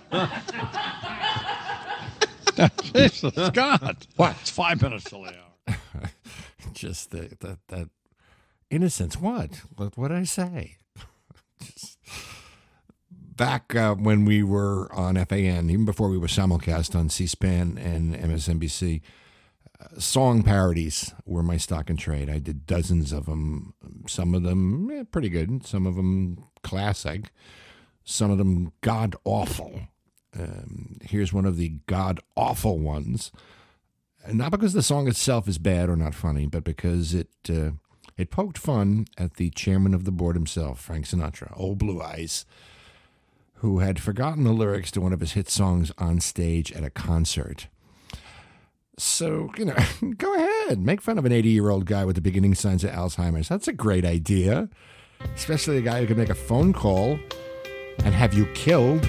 Jesus 2.95 3.51
God. 3.51 3.97
What? 4.17 4.37
It's 4.41 4.51
five 4.51 4.81
minutes 4.81 5.05
till 5.05 5.23
the 5.23 5.29
hour. 5.29 5.52
Just 6.75 7.11
the, 7.11 7.37
that 7.41 7.59
that 7.69 7.89
innocence. 8.71 9.21
What? 9.21 9.63
What 9.77 10.09
did 10.09 10.13
I 10.13 10.25
say? 10.25 10.77
Just 11.63 11.99
back 13.37 13.75
uh, 13.75 13.95
when 13.95 14.25
we 14.25 14.43
were 14.43 14.93
on 14.93 15.17
FAN, 15.25 15.71
even 15.71 15.85
before 15.85 16.09
we 16.09 16.19
were 16.19 16.27
simulcast 16.27 16.95
on 16.95 17.09
C-SPAN 17.09 17.79
and 17.79 18.15
MSNBC, 18.15 19.01
uh, 19.81 19.99
song 19.99 20.43
parodies 20.43 21.13
were 21.25 21.43
my 21.43 21.57
stock 21.57 21.91
and 21.91 21.99
trade. 21.99 22.31
I 22.31 22.39
did 22.39 22.67
dozens 22.67 23.13
of 23.13 23.27
them. 23.27 23.75
Some 24.07 24.35
of 24.35 24.43
them 24.43 24.91
eh, 24.91 25.05
pretty 25.11 25.29
good. 25.29 25.67
Some 25.67 25.87
of 25.87 25.97
them 25.97 26.45
classic. 26.63 27.33
Some 28.05 28.31
of 28.31 28.39
them 28.39 28.73
god 28.81 29.17
awful. 29.25 29.81
Um, 30.39 30.99
here's 31.03 31.33
one 31.33 31.45
of 31.45 31.57
the 31.57 31.81
god 31.87 32.21
awful 32.37 32.79
ones. 32.79 33.33
Not 34.31 34.53
because 34.53 34.73
the 34.73 34.83
song 34.83 35.09
itself 35.09 35.49
is 35.49 35.59
bad 35.59 35.89
or 35.89 35.97
not 35.97 36.15
funny, 36.15 36.47
but 36.47 36.63
because 36.63 37.13
it 37.15 37.29
uh, 37.49 37.73
it 38.17 38.31
poked 38.31 38.59
fun 38.59 39.07
at 39.19 39.35
the 39.35 39.51
chairman 39.51 39.95
of 39.95 40.05
the 40.05 40.13
board 40.13 40.37
himself, 40.37 40.81
Frank 40.81 41.07
Sinatra, 41.07 41.53
Old 41.57 41.79
Blue 41.79 42.01
Eyes, 42.01 42.45
who 43.55 43.81
had 43.81 44.01
forgotten 44.01 44.45
the 44.45 44.53
lyrics 44.53 44.91
to 44.93 45.01
one 45.01 45.13
of 45.13 45.21
his 45.21 45.33
hit 45.33 45.49
songs 45.49 45.91
on 45.99 46.21
stage 46.21 46.71
at 46.73 46.85
a 46.85 46.91
concert. 46.91 47.67
So, 48.99 49.51
you 49.57 49.65
know, 49.65 49.77
go 50.19 50.35
ahead, 50.35 50.79
make 50.79 51.01
fun 51.01 51.19
of 51.19 51.25
an 51.25 51.33
80 51.33 51.49
year 51.49 51.71
old 51.71 51.87
guy 51.87 52.05
with 52.05 52.15
the 52.15 52.23
beginning 52.23 52.55
signs 52.55 52.85
of 52.85 52.91
Alzheimer's. 52.91 53.49
That's 53.49 53.69
a 53.69 53.73
great 53.73 54.05
idea, 54.05 54.69
especially 55.35 55.79
a 55.79 55.83
guy 55.83 56.01
who 56.01 56.07
can 56.07 56.19
make 56.19 56.29
a 56.29 56.35
phone 56.35 56.73
call 56.73 57.19
and 58.05 58.15
have 58.15 58.35
you 58.35 58.47
killed. 58.55 59.05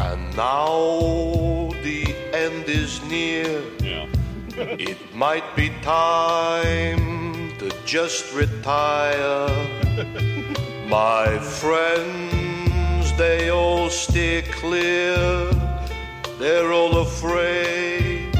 And 0.00 0.36
now 0.36 1.49
end 2.40 2.68
is 2.68 3.02
near. 3.04 3.62
It 4.56 4.98
might 5.14 5.48
be 5.54 5.68
time 5.82 7.52
to 7.58 7.68
just 7.84 8.32
retire. 8.34 9.48
My 10.88 11.38
friends, 11.60 13.12
they 13.16 13.50
all 13.50 13.90
steer 13.90 14.42
clear. 14.60 15.16
They're 16.38 16.72
all 16.72 16.98
afraid 16.98 18.34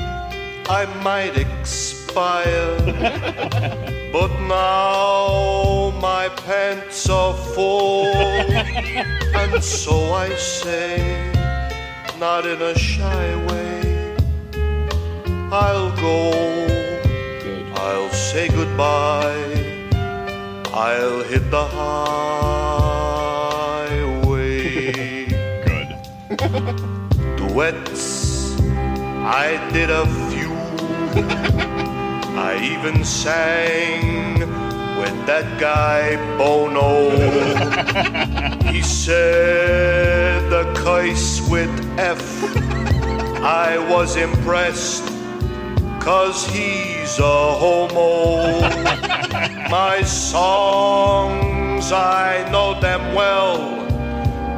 I 0.71 0.83
might 1.05 1.37
expire. 1.37 2.77
but 4.17 4.33
now 4.41 5.93
my 6.01 6.29
pants 6.47 7.09
are 7.11 7.35
full. 7.55 8.07
and 9.43 9.63
so 9.63 9.95
I 10.15 10.29
say, 10.37 11.31
not 12.19 12.47
in 12.47 12.61
a 12.61 12.75
shy 12.79 13.27
way, 13.47 13.70
I'll 15.53 15.91
go. 15.97 16.31
Good. 17.43 17.67
I'll 17.75 18.11
say 18.11 18.49
goodbye. 18.49 19.61
I'll 20.73 21.25
hit 21.25 21.51
the 21.51 21.67
highway. 21.67 22.15
Good. 25.67 25.89
Duets, 27.37 28.61
I 28.61 29.59
did 29.73 29.91
a 29.91 30.07
few. 30.31 30.53
I 32.39 32.57
even 32.63 33.05
sang 33.05 34.39
with 35.01 35.27
that 35.27 35.59
guy 35.59 36.17
Bono. 36.39 37.11
he 38.71 38.83
said 38.83 40.49
the 40.49 40.73
curse 40.77 41.41
with 41.51 41.71
F. 41.99 42.23
I 43.43 43.79
was 43.91 44.17
impressed, 44.17 45.11
cause 46.01 46.47
he's 46.47 47.19
a 47.19 47.23
homo. 47.23 48.61
My 49.71 50.03
songs, 50.03 51.93
I 51.93 52.49
know 52.51 52.81
them 52.81 53.15
well, 53.15 53.59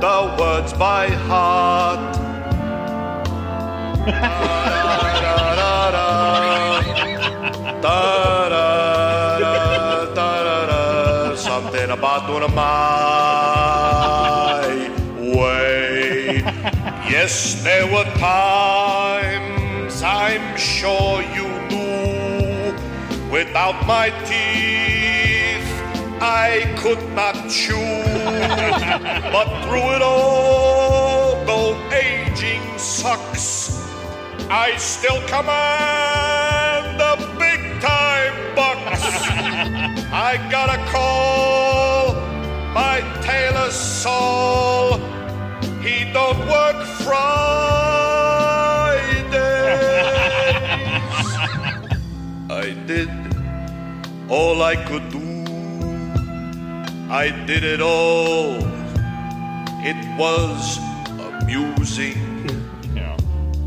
the 0.00 0.36
words 0.40 0.72
by 0.72 1.08
heart. 1.08 2.16
Something 11.36 11.90
about 11.90 12.26
doing 12.28 12.44
it 12.44 12.54
my 12.54 12.72
way. 15.36 16.42
Yes, 17.10 17.62
there 17.62 17.86
were 17.92 18.04
times 18.16 19.11
I'm 20.32 20.56
sure 20.56 21.20
you 21.36 21.46
knew. 21.68 22.72
Without 23.30 23.86
my 23.86 24.08
teeth, 24.24 25.68
I 26.22 26.74
could 26.78 27.02
not 27.12 27.34
chew. 27.50 27.76
but 29.34 29.48
through 29.62 29.88
it 29.96 30.00
all, 30.00 31.44
though 31.44 31.76
aging 31.92 32.62
sucks, 32.78 33.76
I 34.48 34.74
still 34.78 35.20
command 35.28 36.98
the 36.98 37.14
big 37.38 37.60
time 37.82 38.34
bucks. 38.56 39.02
I 40.30 40.38
gotta 40.50 40.78
call 40.90 42.14
my 42.72 43.02
tailor 43.20 43.70
Saul. 43.70 44.96
He 45.82 46.10
don't 46.10 46.38
work 46.48 46.86
Fridays. 47.04 48.11
Did 52.92 53.10
all 54.28 54.62
I 54.62 54.76
could 54.88 55.06
do. 55.18 55.28
I 57.22 57.26
did 57.48 57.64
it 57.64 57.80
all. 57.80 58.56
It 59.90 60.00
was 60.22 60.78
amusing. 61.28 62.20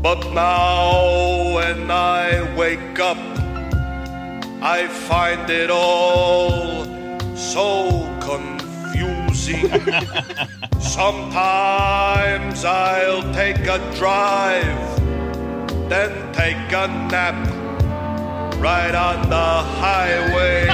But 0.06 0.20
now 0.32 1.54
when 1.56 1.90
I 1.90 2.24
wake 2.56 2.98
up, 3.10 3.22
I 4.76 4.86
find 5.08 5.50
it 5.50 5.70
all 5.70 6.84
so 7.34 7.68
confusing. 8.30 9.66
Sometimes 10.98 12.64
I'll 12.64 13.26
take 13.40 13.64
a 13.76 13.78
drive, 13.98 14.84
then 15.90 16.12
take 16.32 16.70
a 16.82 16.86
nap 17.12 17.65
right 18.58 18.94
on 18.94 19.28
the 19.28 19.62
highway. 19.82 20.68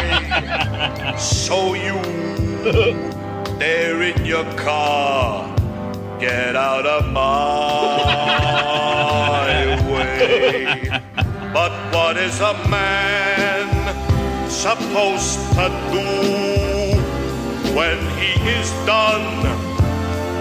so 1.18 1.74
you 1.74 2.00
there 3.58 4.02
in 4.02 4.24
your 4.24 4.44
car, 4.56 5.54
get 6.18 6.56
out 6.56 6.86
of 6.86 7.12
my 7.12 8.16
way. 9.90 10.90
But 11.52 11.72
what 11.92 12.16
is 12.16 12.40
a 12.40 12.54
man 12.68 13.68
supposed 14.48 15.38
to 15.54 15.68
do 15.92 16.08
when 17.76 17.98
he 18.18 18.32
is 18.48 18.70
done 18.86 19.42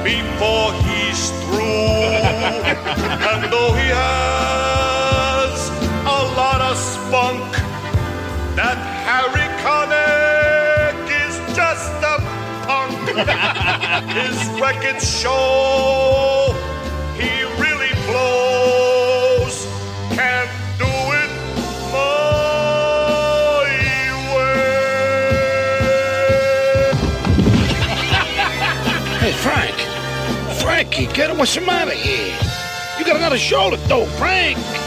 before 0.03 0.73
he's 0.83 1.31
through? 1.41 1.61
and 3.29 3.51
though 3.51 3.73
he 3.73 3.87
has 3.89 4.01
a 4.01 4.19
lot 4.63 4.85
of 4.85 4.90
spunk, 7.11 7.51
that 8.55 8.79
Harry 9.03 9.47
Connick 9.59 10.95
is 11.27 11.35
just 11.53 11.91
a 11.99 12.15
punk. 12.63 12.95
His 14.15 14.37
records 14.61 15.03
show 15.19 16.55
he 17.19 17.43
really 17.59 17.91
blows. 18.07 19.67
Can't 20.15 20.49
do 20.79 20.87
it 21.19 21.31
my 21.91 23.59
way. 23.59 24.55
Hey, 29.19 29.33
Frank. 29.33 29.75
Frankie, 30.61 31.07
get 31.07 31.29
him 31.29 31.37
what's 31.39 31.55
the 31.55 31.59
matter 31.59 31.91
here? 31.91 32.37
You 32.97 33.03
got 33.03 33.17
another 33.17 33.37
shoulder 33.37 33.75
though, 33.89 34.05
Frank. 34.05 34.80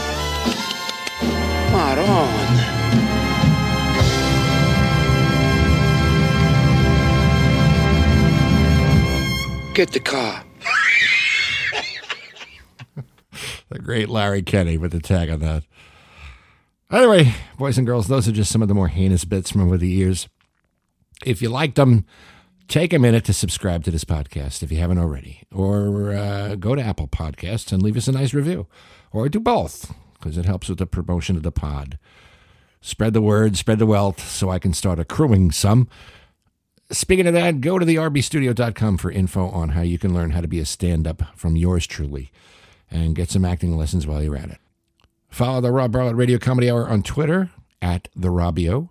Get 9.75 9.91
the 9.91 9.99
car. 9.99 10.41
the 13.69 13.79
great 13.79 14.07
Larry 14.07 14.41
Kenney 14.41 14.77
with 14.77 14.93
the 14.93 15.01
tag 15.01 15.29
on 15.29 15.41
that. 15.41 15.63
Anyway, 16.89 17.33
boys 17.57 17.77
and 17.77 17.85
girls, 17.85 18.07
those 18.07 18.25
are 18.25 18.31
just 18.31 18.53
some 18.53 18.61
of 18.61 18.69
the 18.69 18.73
more 18.73 18.87
heinous 18.87 19.25
bits 19.25 19.51
from 19.51 19.59
over 19.59 19.77
the 19.77 19.89
years. 19.89 20.29
If 21.25 21.41
you 21.41 21.49
liked 21.49 21.75
them, 21.75 22.05
take 22.69 22.93
a 22.93 22.99
minute 22.99 23.25
to 23.25 23.33
subscribe 23.33 23.83
to 23.83 23.91
this 23.91 24.05
podcast 24.05 24.63
if 24.63 24.71
you 24.71 24.77
haven't 24.77 24.99
already, 24.99 25.41
or 25.53 26.13
uh, 26.13 26.55
go 26.55 26.75
to 26.75 26.81
Apple 26.81 27.09
Podcasts 27.09 27.73
and 27.73 27.83
leave 27.83 27.97
us 27.97 28.07
a 28.07 28.13
nice 28.13 28.33
review, 28.33 28.67
or 29.11 29.27
do 29.27 29.41
both 29.41 29.93
because 30.25 30.39
it 30.39 30.45
helps 30.45 30.67
with 30.67 30.79
the 30.79 30.87
promotion 30.87 31.37
of 31.37 31.43
the 31.43 31.51
pod. 31.51 31.99
Spread 32.81 33.13
the 33.13 33.21
word, 33.21 33.55
spread 33.55 33.77
the 33.77 33.85
wealth, 33.85 34.27
so 34.27 34.49
I 34.49 34.57
can 34.57 34.73
start 34.73 34.99
accruing 34.99 35.51
some. 35.51 35.87
Speaking 36.89 37.27
of 37.27 37.35
that, 37.35 37.61
go 37.61 37.77
to 37.77 37.85
the 37.85 37.97
rbstudio.com 37.97 38.97
for 38.97 39.11
info 39.11 39.49
on 39.49 39.69
how 39.69 39.81
you 39.81 39.99
can 39.99 40.15
learn 40.15 40.31
how 40.31 40.41
to 40.41 40.47
be 40.47 40.59
a 40.59 40.65
stand 40.65 41.05
up 41.05 41.21
from 41.35 41.55
yours 41.55 41.85
truly 41.85 42.31
and 42.89 43.15
get 43.15 43.29
some 43.29 43.45
acting 43.45 43.77
lessons 43.77 44.07
while 44.07 44.23
you're 44.23 44.35
at 44.35 44.49
it. 44.49 44.57
Follow 45.29 45.61
the 45.61 45.71
Rob 45.71 45.91
Bartlett 45.91 46.15
Radio 46.15 46.39
Comedy 46.39 46.71
Hour 46.71 46.89
on 46.89 47.03
Twitter 47.03 47.51
at 47.79 48.07
the 48.15 48.29
Robio, 48.29 48.89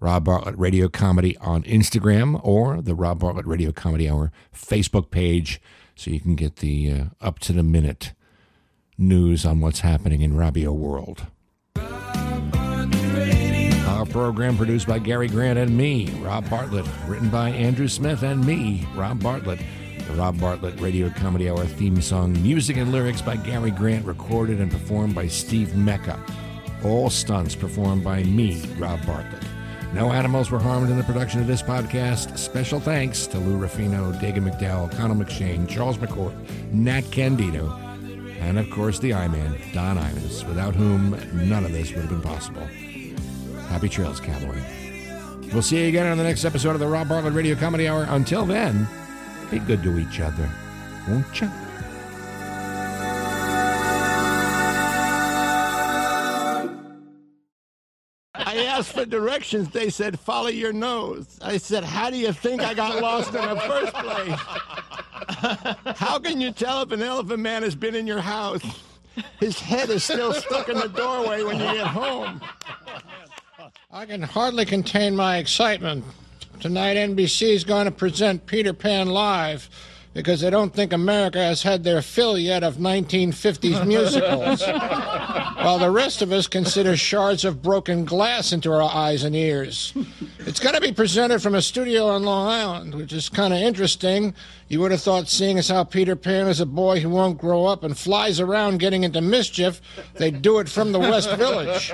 Rob 0.00 0.24
Bartlett 0.24 0.58
Radio 0.58 0.88
Comedy 0.88 1.36
on 1.38 1.62
Instagram, 1.64 2.40
or 2.42 2.80
the 2.80 2.94
Rob 2.94 3.18
Bartlett 3.18 3.46
Radio 3.46 3.70
Comedy 3.70 4.08
Hour 4.08 4.32
Facebook 4.54 5.10
page 5.10 5.60
so 5.94 6.10
you 6.10 6.20
can 6.20 6.36
get 6.36 6.56
the 6.56 6.90
uh, 6.90 7.04
up 7.20 7.38
to 7.40 7.52
the 7.52 7.62
minute 7.62 8.14
news 9.00 9.44
on 9.44 9.60
what's 9.60 9.80
happening 9.80 10.20
in 10.20 10.32
Robio 10.34 10.72
world. 10.72 11.26
Our 13.86 14.06
program 14.06 14.56
produced 14.56 14.86
by 14.86 14.98
Gary 14.98 15.28
Grant 15.28 15.58
and 15.58 15.76
me, 15.76 16.10
Rob 16.22 16.48
Bartlett, 16.48 16.86
written 17.06 17.28
by 17.28 17.50
Andrew 17.50 17.88
Smith 17.88 18.22
and 18.22 18.44
me, 18.46 18.86
Rob 18.94 19.22
Bartlett. 19.22 19.60
The 20.06 20.14
Rob 20.14 20.40
Bartlett 20.40 20.80
Radio 20.80 21.10
Comedy 21.10 21.50
Hour 21.50 21.64
theme 21.66 22.00
song, 22.00 22.32
music 22.42 22.76
and 22.76 22.92
lyrics 22.92 23.22
by 23.22 23.36
Gary 23.36 23.70
Grant, 23.70 24.04
recorded 24.06 24.60
and 24.60 24.70
performed 24.70 25.14
by 25.14 25.28
Steve 25.28 25.76
Mecca. 25.76 26.18
All 26.84 27.10
stunts 27.10 27.54
performed 27.54 28.02
by 28.02 28.22
me, 28.24 28.62
Rob 28.78 29.04
Bartlett. 29.06 29.42
No 29.92 30.12
animals 30.12 30.50
were 30.50 30.60
harmed 30.60 30.88
in 30.88 30.96
the 30.96 31.04
production 31.04 31.40
of 31.40 31.46
this 31.46 31.62
podcast. 31.62 32.38
Special 32.38 32.80
thanks 32.80 33.26
to 33.26 33.38
Lou 33.38 33.56
Rufino, 33.56 34.12
Dagen 34.12 34.48
McDowell, 34.48 34.90
Connell 34.96 35.16
McShane, 35.16 35.68
Charles 35.68 35.98
McCourt, 35.98 36.34
Nat 36.72 37.02
Candido, 37.10 37.76
and 38.40 38.58
of 38.58 38.68
course 38.70 38.98
the 38.98 39.14
I-Man, 39.14 39.56
Don 39.72 39.96
Imus, 39.96 40.46
without 40.46 40.74
whom 40.74 41.10
none 41.48 41.64
of 41.64 41.72
this 41.72 41.92
would 41.92 42.00
have 42.00 42.10
been 42.10 42.22
possible. 42.22 42.66
Happy 43.68 43.88
trails, 43.88 44.18
cowboy. 44.20 44.58
We'll 45.52 45.62
see 45.62 45.82
you 45.82 45.88
again 45.88 46.06
on 46.06 46.18
the 46.18 46.24
next 46.24 46.44
episode 46.44 46.72
of 46.72 46.80
the 46.80 46.86
Rob 46.86 47.08
Bartlett 47.08 47.34
Radio 47.34 47.54
Comedy 47.54 47.88
Hour. 47.88 48.06
Until 48.08 48.46
then, 48.46 48.86
be 49.50 49.58
good 49.58 49.82
to 49.82 49.98
each 49.98 50.20
other, 50.20 50.48
won't 51.08 51.40
you? 51.40 51.50
I 58.34 58.64
asked 58.64 58.92
for 58.92 59.04
directions. 59.04 59.70
They 59.70 59.90
said, 59.90 60.18
follow 60.18 60.48
your 60.48 60.72
nose. 60.72 61.38
I 61.42 61.56
said, 61.56 61.84
how 61.84 62.10
do 62.10 62.16
you 62.16 62.32
think 62.32 62.62
I 62.62 62.74
got 62.74 63.00
lost 63.00 63.34
in 63.34 63.40
the 63.48 63.60
first 63.60 63.92
place? 63.94 64.40
How 65.96 66.18
can 66.18 66.40
you 66.40 66.52
tell 66.52 66.82
if 66.82 66.92
an 66.92 67.02
elephant 67.02 67.40
man 67.40 67.62
has 67.62 67.74
been 67.74 67.94
in 67.94 68.06
your 68.06 68.20
house? 68.20 68.62
His 69.38 69.58
head 69.58 69.90
is 69.90 70.04
still 70.04 70.32
stuck 70.32 70.68
in 70.68 70.76
the 70.78 70.88
doorway 70.88 71.42
when 71.42 71.58
you 71.58 71.64
get 71.64 71.86
home. 71.86 72.40
I 73.90 74.06
can 74.06 74.22
hardly 74.22 74.64
contain 74.64 75.16
my 75.16 75.38
excitement. 75.38 76.04
Tonight, 76.60 76.96
NBC 76.96 77.54
is 77.54 77.64
going 77.64 77.86
to 77.86 77.90
present 77.90 78.46
Peter 78.46 78.72
Pan 78.72 79.08
live 79.08 79.68
because 80.12 80.40
they 80.40 80.50
don't 80.50 80.74
think 80.74 80.92
America 80.92 81.38
has 81.38 81.62
had 81.62 81.84
their 81.84 82.02
fill 82.02 82.36
yet 82.38 82.62
of 82.62 82.76
1950s 82.76 83.86
musicals. 83.86 84.62
while 85.62 85.78
the 85.78 85.90
rest 85.90 86.22
of 86.22 86.32
us 86.32 86.46
consider 86.46 86.96
shards 86.96 87.44
of 87.44 87.62
broken 87.62 88.04
glass 88.04 88.52
into 88.52 88.72
our 88.72 88.82
eyes 88.82 89.24
and 89.24 89.36
ears. 89.36 89.92
It's 90.40 90.60
going 90.60 90.74
to 90.74 90.80
be 90.80 90.92
presented 90.92 91.40
from 91.42 91.54
a 91.54 91.62
studio 91.62 92.08
on 92.08 92.24
Long 92.24 92.48
Island, 92.48 92.94
which 92.94 93.12
is 93.12 93.28
kind 93.28 93.52
of 93.52 93.60
interesting. 93.60 94.34
You 94.70 94.78
would 94.78 94.92
have 94.92 95.02
thought, 95.02 95.28
seeing 95.28 95.58
as 95.58 95.66
how 95.66 95.82
Peter 95.82 96.14
Pan 96.14 96.46
is 96.46 96.60
a 96.60 96.64
boy 96.64 97.00
who 97.00 97.10
won't 97.10 97.38
grow 97.38 97.66
up 97.66 97.82
and 97.82 97.98
flies 97.98 98.38
around 98.38 98.78
getting 98.78 99.02
into 99.02 99.20
mischief, 99.20 99.80
they'd 100.14 100.42
do 100.42 100.60
it 100.60 100.68
from 100.68 100.92
the 100.92 101.00
West 101.00 101.28
Village. 101.34 101.92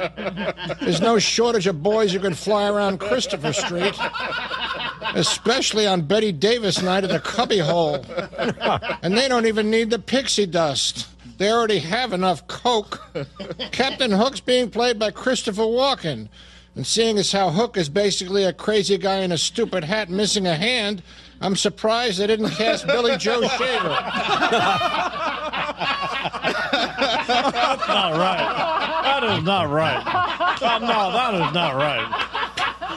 There's 0.83 1.01
no 1.01 1.19
shortage 1.19 1.67
of 1.67 1.83
boys 1.83 2.13
who 2.13 2.21
can 2.21 2.35
fly 2.35 2.69
around 2.69 3.01
Christopher 3.01 3.55
Street, 3.55 3.95
especially 5.15 5.87
on 5.87 6.03
Bette 6.03 6.33
Davis 6.33 6.83
night 6.83 7.03
at 7.03 7.09
the 7.09 7.19
Cubby 7.19 7.61
Hole. 7.61 8.05
And 9.03 9.17
they 9.17 9.27
don't 9.27 9.47
even 9.47 9.71
need 9.71 9.89
the 9.89 9.99
pixie 9.99 10.45
dust. 10.45 11.09
They 11.39 11.51
already 11.51 11.79
have 11.79 12.13
enough 12.13 12.47
coke. 12.47 13.01
Captain 13.73 14.11
Hook's 14.11 14.41
being 14.41 14.69
played 14.69 14.99
by 14.99 15.13
Christopher 15.13 15.63
Walken. 15.63 16.29
And 16.75 16.87
seeing 16.87 17.17
as 17.17 17.33
how 17.33 17.49
Hook 17.49 17.79
is 17.79 17.89
basically 17.89 18.45
a 18.45 18.53
crazy 18.53 18.99
guy 18.99 19.21
in 19.21 19.33
a 19.33 19.39
stupid 19.39 19.85
hat 19.85 20.11
missing 20.11 20.47
a 20.47 20.57
hand, 20.57 21.03
I'm 21.41 21.57
surprised 21.57 22.19
they 22.19 22.27
didn't 22.27 22.51
cast 22.51 22.87
Billy 22.87 23.17
Joe 23.19 23.43
Shaver. 23.59 23.89
That's 27.27 27.89
not 27.89 28.17
right. 28.17 29.03
That 29.05 29.25
is 29.39 29.45
not 29.45 29.69
right. 29.71 30.03
Uh, 30.63 30.79
no, 30.79 31.13
that 31.13 31.35
is 31.35 31.53
not 31.55 31.75
right. 31.77 32.36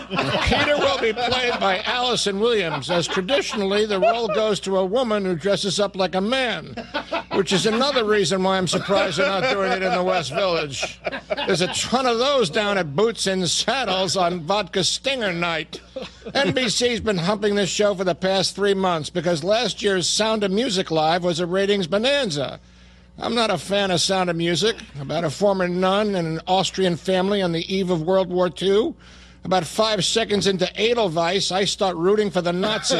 Peter 0.10 0.78
will 0.78 1.00
be 1.00 1.13
played 1.13 1.60
by 1.60 1.82
Allison 1.86 2.39
Williams, 2.39 2.89
as 2.89 3.08
traditionally 3.08 3.86
the 3.86 4.00
role 4.00 4.28
goes 4.28 4.60
to 4.62 4.78
a 4.78 4.86
woman 4.86 5.26
who 5.26 5.36
dresses 5.36 5.80
up 5.80 5.95
like 5.95 6.15
a 6.15 6.22
man, 6.22 6.74
which 7.34 7.54
is 7.54 7.65
another 7.65 8.04
reason 8.04 8.43
why 8.43 8.58
I'm 8.58 8.67
surprised 8.67 9.17
they're 9.17 9.28
not 9.28 9.52
doing 9.54 9.72
it 9.72 9.84
in 9.84 9.93
the 9.93 10.04
West 10.04 10.32
Village. 10.32 11.00
There's 11.45 11.62
a 11.62 11.74
ton 11.74 12.06
of 12.06 12.17
those 12.17 12.50
down 12.50 12.78
at 12.78 12.95
Boots 12.95 13.28
and 13.28 13.48
Saddles 13.48 14.17
on 14.17 14.41
Vodka 14.41 14.84
Stinger 14.84 15.34
night. 15.34 15.82
NBC's 16.28 17.02
been 17.02 17.17
humping 17.17 17.56
this 17.56 17.69
show 17.69 17.93
for 17.93 18.04
the 18.04 18.15
past 18.15 18.56
three 18.56 18.74
months 18.74 19.10
because 19.10 19.43
last 19.43 19.82
year's 19.84 20.08
Sound 20.10 20.43
of 20.43 20.52
Music 20.52 20.91
Live 20.91 21.24
was 21.24 21.39
a 21.39 21.45
ratings 21.48 21.88
bonanza. 21.88 22.60
I'm 23.22 23.36
not 23.36 23.52
a 23.52 23.58
fan 23.58 23.91
of 23.91 24.00
Sound 24.00 24.30
of 24.30 24.38
Music, 24.38 24.78
about 25.00 25.26
a 25.26 25.30
former 25.30 25.67
nun 25.67 26.15
and 26.15 26.26
an 26.26 26.41
Austrian 26.48 26.95
family 26.95 27.41
on 27.41 27.52
the 27.52 27.74
eve 27.74 27.89
of 27.89 28.02
World 28.02 28.30
War 28.30 28.50
II. 28.62 28.95
About 29.45 29.65
five 29.65 30.04
seconds 30.04 30.47
into 30.47 30.67
Edelweiss, 30.80 31.52
I 31.52 31.63
start 31.63 31.95
rooting 31.95 32.30
for 32.30 32.41
the 32.41 32.52
Nazis. 32.52 32.99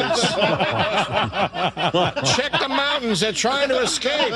Check 2.34 2.52
the 2.52 2.68
mountains, 2.68 3.20
they're 3.20 3.32
trying 3.32 3.68
to 3.68 3.80
escape. 3.80 4.32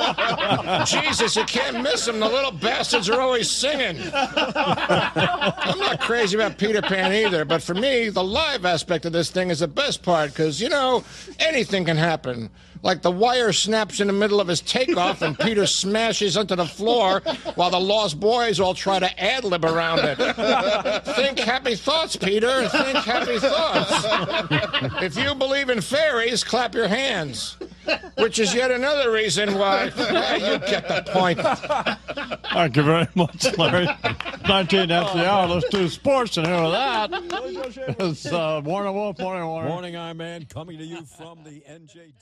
Jesus, 0.87 1.35
you 1.35 1.45
can't 1.45 1.83
miss 1.83 2.05
them. 2.05 2.21
The 2.21 2.29
little 2.29 2.53
bastards 2.53 3.09
are 3.09 3.21
always 3.21 3.51
singing. 3.51 3.97
I'm 4.15 5.79
not 5.79 6.01
crazy 6.01 6.37
about 6.37 6.59
Peter 6.59 6.83
Pan 6.83 7.13
either, 7.13 7.45
but 7.45 7.63
for 7.63 7.75
me, 7.75 8.11
the 8.11 8.23
live 8.23 8.67
aspect 8.67 9.07
of 9.07 9.13
this 9.13 9.31
thing 9.31 9.51
is 9.51 9.61
the 9.61 9.69
best 9.69 10.03
part 10.03 10.31
because, 10.31 10.61
you 10.61 10.69
know, 10.69 11.05
anything 11.41 11.87
can 11.87 11.97
happen. 11.97 12.51
Like 12.85 13.01
the 13.01 13.11
wire 13.11 13.51
snaps 13.55 14.01
in 14.01 14.09
the 14.09 14.13
middle 14.13 14.43
of 14.43 14.47
his 14.47 14.61
takeoff 14.61 15.23
and 15.23 15.39
Peter 15.39 15.67
smashes 15.83 16.37
onto 16.37 16.55
the 16.55 16.67
floor 16.67 17.23
while 17.55 17.71
the 17.71 17.81
lost 17.81 18.21
boys 18.21 18.61
all 18.61 18.75
try 18.75 18.99
to 18.99 19.21
ad 19.21 19.43
lib 19.43 19.65
around 19.65 20.01
it. 20.01 20.17
Think 21.17 21.39
happy 21.39 21.77
thoughts, 21.77 22.15
Peter. 22.15 22.69
Think 22.69 22.99
happy 22.99 23.39
thoughts. 23.39 25.03
If 25.03 25.17
you 25.17 25.35
believe 25.35 25.71
in 25.71 25.81
fairies, 25.81 26.45
clap 26.45 26.75
your 26.75 26.87
hands. 26.87 27.57
Which 28.19 28.39
is 28.39 28.55
yet 28.55 28.71
another 28.71 29.11
reason 29.11 29.55
why 29.59 29.85
you 29.85 30.59
get 30.59 30.87
the 30.87 31.05
point. 31.07 31.41
Thank 32.53 32.77
you 32.77 32.83
very 32.83 33.09
much, 33.15 33.57
Larry. 33.57 33.89
19 34.47 34.91
after 34.91 35.19
the 35.19 35.31
hour. 35.31 35.49
Let's 35.49 35.69
do 35.71 35.89
sports 35.89 36.37
and 36.37 36.47
here 36.47 36.63
with 36.63 36.73
that. 36.73 37.11
It's 37.99 38.27
uh, 38.27 38.61
Warner 38.65 38.93
Wolf, 38.93 39.19
Morning 39.19 39.47
Warner. 39.47 39.69
Morning, 39.69 39.97
Iron 39.97 40.17
Man, 40.17 40.45
coming 40.47 40.79
to 40.79 40.85
you 40.85 41.03
from 41.05 41.43
the 41.45 41.63
NJ. 41.69 42.13